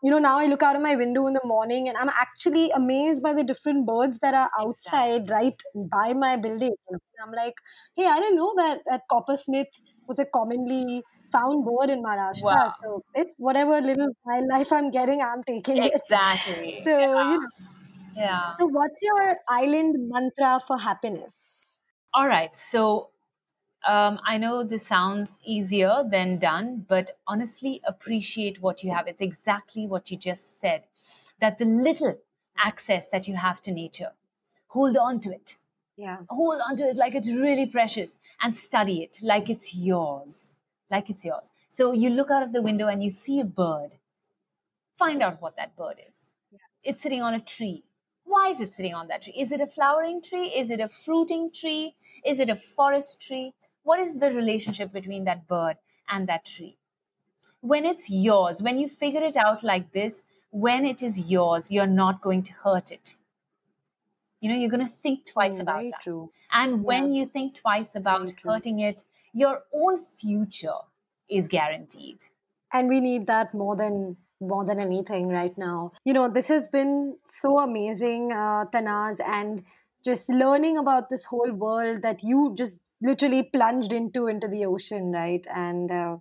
you 0.04 0.12
know, 0.12 0.20
now 0.20 0.38
I 0.38 0.48
look 0.48 0.62
out 0.62 0.76
of 0.76 0.82
my 0.82 0.96
window 0.96 1.28
in 1.28 1.34
the 1.34 1.42
morning, 1.46 1.88
and 1.88 1.98
I'm 1.98 2.10
actually 2.10 2.70
amazed 2.72 3.24
by 3.24 3.34
the 3.34 3.44
different 3.44 3.86
birds 3.88 4.20
that 4.22 4.34
are 4.34 4.50
outside, 4.60 5.22
exactly. 5.24 5.34
right 5.34 5.62
by 5.76 6.14
my 6.14 6.36
building. 6.36 6.74
and 6.90 7.00
I'm 7.26 7.32
like, 7.32 7.54
hey, 7.96 8.06
I 8.06 8.20
didn't 8.20 8.36
know 8.36 8.54
that 8.58 8.80
that 8.90 9.02
coppersmith 9.10 9.68
was 10.08 10.20
a 10.20 10.26
commonly 10.26 11.04
found 11.32 11.66
bird 11.66 11.90
in 11.90 12.04
Maharashtra. 12.04 12.44
Wow. 12.44 12.74
So 12.82 13.04
it's 13.16 13.34
whatever 13.38 13.82
little 13.82 14.10
wildlife 14.26 14.72
I'm 14.72 14.92
getting, 14.92 15.22
I'm 15.22 15.44
taking 15.44 15.78
it. 15.78 15.94
exactly. 15.96 16.70
it. 16.70 16.84
So 16.84 16.98
yeah. 16.98 17.32
you 17.32 17.40
know 17.40 17.48
yeah. 18.16 18.56
So, 18.56 18.68
what's 18.68 19.02
your 19.02 19.38
island 19.50 20.10
mantra 20.10 20.62
for 20.66 20.78
happiness? 20.78 21.82
All 22.14 22.28
right. 22.28 22.56
So, 22.56 23.10
um, 23.88 24.20
I 24.26 24.38
know 24.38 24.64
this 24.64 24.86
sounds 24.86 25.40
easier 25.44 26.04
than 26.10 26.40
done, 26.40 26.86
but 26.88 27.18
honestly, 27.28 27.82
appreciate 27.86 28.62
what 28.62 28.84
you 28.84 28.92
have. 28.92 29.08
It's 29.08 29.22
exactly 29.22 29.88
what 29.88 30.12
you 30.12 30.18
just 30.18 30.60
said 30.60 30.84
that 31.40 31.58
the 31.58 31.66
little 31.66 32.16
access 32.58 33.10
that 33.10 33.28
you 33.28 33.36
have 33.36 33.62
to 33.64 33.72
nature, 33.72 34.12
hold 34.68 34.96
on 34.96 35.20
to 35.22 35.32
it. 35.32 35.58
Yeah. 35.98 36.18
Hold 36.30 36.62
on 36.70 36.76
to 36.78 36.86
it 36.86 36.96
like 36.96 37.16
it's 37.16 37.30
really 37.30 37.68
precious 37.68 38.20
and 38.42 38.56
study 38.56 39.04
it 39.04 39.18
like 39.22 39.50
it's 39.50 39.76
yours. 39.76 40.58
Like 40.90 41.10
it's 41.10 41.26
yours. 41.26 41.52
So, 41.70 41.92
you 41.92 42.10
look 42.12 42.30
out 42.30 42.44
of 42.44 42.54
the 42.54 42.62
window 42.62 42.88
and 42.88 43.04
you 43.04 43.10
see 43.10 43.40
a 43.40 43.44
bird. 43.44 43.96
Find 44.98 45.24
out 45.24 45.42
what 45.42 45.56
that 45.58 45.76
bird 45.76 46.00
is. 46.00 46.32
Yeah. 46.52 46.60
It's 46.84 47.02
sitting 47.02 47.22
on 47.22 47.34
a 47.34 47.40
tree 47.40 47.84
why 48.34 48.48
is 48.50 48.62
it 48.62 48.74
sitting 48.74 48.96
on 48.96 49.10
that 49.10 49.22
tree? 49.22 49.34
Is 49.34 49.52
it 49.52 49.62
a 49.62 49.68
flowering 49.68 50.22
tree? 50.22 50.48
Is 50.48 50.72
it 50.72 50.80
a 50.80 50.88
fruiting 50.88 51.52
tree? 51.52 51.94
Is 52.26 52.40
it 52.40 52.50
a 52.50 52.56
forest 52.56 53.22
tree? 53.22 53.54
What 53.84 54.00
is 54.00 54.18
the 54.18 54.32
relationship 54.32 54.92
between 54.92 55.26
that 55.26 55.48
bird 55.48 55.78
and 56.10 56.28
that 56.28 56.46
tree? 56.46 56.78
When 57.62 57.86
it's 57.86 58.10
yours, 58.10 58.62
when 58.62 58.80
you 58.80 58.88
figure 58.88 59.22
it 59.24 59.38
out 59.38 59.64
like 59.64 59.92
this, 59.92 60.24
when 60.50 60.86
it 60.86 61.04
is 61.04 61.30
yours, 61.30 61.72
you're 61.72 61.86
not 61.86 62.22
going 62.22 62.44
to 62.44 62.54
hurt 62.54 62.92
it. 62.92 63.16
You 64.44 64.50
know, 64.52 64.56
you're 64.60 64.70
going 64.70 64.86
to 64.86 64.92
think 64.92 65.26
twice 65.26 65.58
mm, 65.58 65.62
about 65.62 65.84
that. 65.92 66.02
True. 66.04 66.30
And 66.52 66.84
when 66.84 67.14
you 67.14 67.26
think 67.26 67.56
twice 67.56 67.96
about 67.96 68.32
hurting 68.44 68.80
it, 68.80 69.04
your 69.34 69.64
own 69.74 69.98
future 69.98 70.82
is 71.30 71.48
guaranteed. 71.48 72.20
And 72.74 72.90
we 72.90 73.00
need 73.00 73.28
that 73.28 73.54
more 73.54 73.76
than 73.76 74.18
more 74.42 74.66
than 74.66 74.80
anything 74.80 75.30
right 75.30 75.58
now. 75.58 75.94
You 76.04 76.14
know, 76.14 76.30
this 76.30 76.50
has 76.50 76.68
been 76.68 77.18
so 77.26 77.60
amazing, 77.60 78.34
uh, 78.34 78.66
Tanaz, 78.74 79.20
and 79.26 79.64
just 80.04 80.28
learning 80.28 80.78
about 80.78 81.10
this 81.10 81.26
whole 81.26 81.52
world 81.54 82.02
that 82.02 82.24
you 82.24 82.54
just 82.58 82.78
literally 83.02 83.44
plunged 83.44 83.94
into 83.94 84.28
into 84.28 84.48
the 84.50 84.66
ocean, 84.66 85.12
right? 85.14 85.46
And 85.56 85.92
uh, 85.92 86.18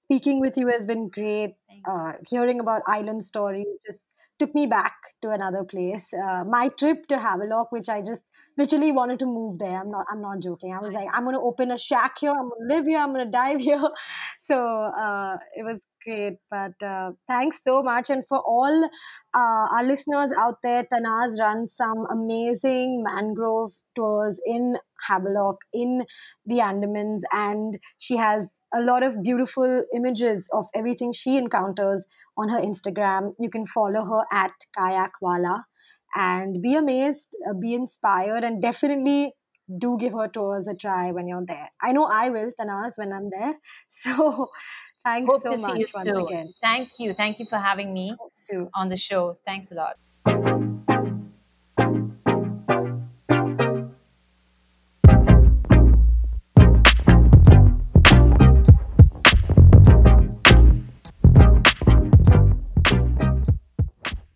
speaking 0.00 0.40
with 0.40 0.56
you 0.56 0.68
has 0.68 0.86
been 0.86 1.08
great. 1.08 1.56
Uh, 1.88 2.14
hearing 2.28 2.60
about 2.60 2.82
island 2.88 3.24
stories 3.24 3.66
just 3.86 4.00
took 4.38 4.54
me 4.54 4.66
back 4.66 4.94
to 5.22 5.30
another 5.30 5.64
place. 5.64 6.12
Uh, 6.12 6.44
my 6.44 6.68
trip 6.78 7.06
to 7.08 7.18
Havelock, 7.18 7.72
which 7.72 7.88
I 7.88 8.00
just 8.00 8.22
literally 8.58 8.92
wanted 8.92 9.18
to 9.20 9.26
move 9.26 9.58
there. 9.58 9.80
I'm 9.80 9.90
not. 9.90 10.06
I'm 10.10 10.20
not 10.22 10.40
joking. 10.40 10.72
I 10.74 10.80
was 10.80 10.92
like, 10.92 11.08
I'm 11.12 11.24
gonna 11.24 11.40
open 11.42 11.70
a 11.70 11.78
shack 11.78 12.18
here. 12.20 12.30
I'm 12.30 12.48
gonna 12.50 12.74
live 12.74 12.86
here. 12.86 12.98
I'm 12.98 13.12
gonna 13.12 13.30
dive 13.30 13.60
here. 13.70 13.82
So 14.44 14.56
uh, 14.56 15.36
it 15.56 15.64
was 15.64 15.80
great. 16.04 16.34
But 16.50 16.80
uh, 16.86 17.12
thanks 17.28 17.62
so 17.62 17.82
much. 17.82 18.10
And 18.10 18.24
for 18.28 18.38
all 18.38 18.84
uh, 19.34 19.66
our 19.74 19.84
listeners 19.84 20.30
out 20.38 20.56
there, 20.62 20.84
Tanaz 20.84 21.40
runs 21.40 21.74
some 21.76 22.06
amazing 22.10 23.02
mangrove 23.04 23.72
tours 23.94 24.36
in 24.46 24.76
Havelock, 25.08 25.58
in 25.72 26.04
the 26.46 26.56
Andamans, 26.56 27.20
and 27.32 27.78
she 27.98 28.16
has 28.16 28.46
a 28.74 28.80
lot 28.80 29.02
of 29.02 29.22
beautiful 29.22 29.84
images 29.94 30.48
of 30.52 30.66
everything 30.74 31.12
she 31.12 31.36
encounters 31.36 32.04
on 32.36 32.48
her 32.48 32.58
Instagram. 32.58 33.34
You 33.38 33.50
can 33.50 33.66
follow 33.66 34.04
her 34.04 34.24
at 34.30 34.52
Kayakwala 34.76 35.62
and 36.14 36.62
be 36.62 36.74
amazed, 36.74 37.28
uh, 37.48 37.54
be 37.54 37.74
inspired, 37.74 38.44
and 38.44 38.60
definitely 38.60 39.32
do 39.78 39.96
give 39.98 40.12
her 40.12 40.28
tours 40.28 40.66
a 40.66 40.74
try 40.74 41.10
when 41.10 41.26
you're 41.26 41.44
there. 41.46 41.70
I 41.82 41.92
know 41.92 42.04
I 42.04 42.30
will, 42.30 42.50
Tanaz, 42.58 42.92
when 42.96 43.12
I'm 43.12 43.30
there. 43.30 43.54
So 43.88 44.50
Thanks 45.06 45.30
Hope 45.30 45.42
so 45.42 45.52
to 45.52 45.56
see 45.56 45.78
you 45.78 45.86
soon. 45.86 46.26
Again. 46.26 46.52
Thank 46.60 46.98
you. 46.98 47.12
Thank 47.12 47.38
you 47.38 47.46
for 47.46 47.58
having 47.58 47.94
me 47.94 48.16
on 48.74 48.88
the 48.88 48.96
show. 48.96 49.34
Thanks 49.44 49.70
a 49.70 49.76
lot. 49.76 50.82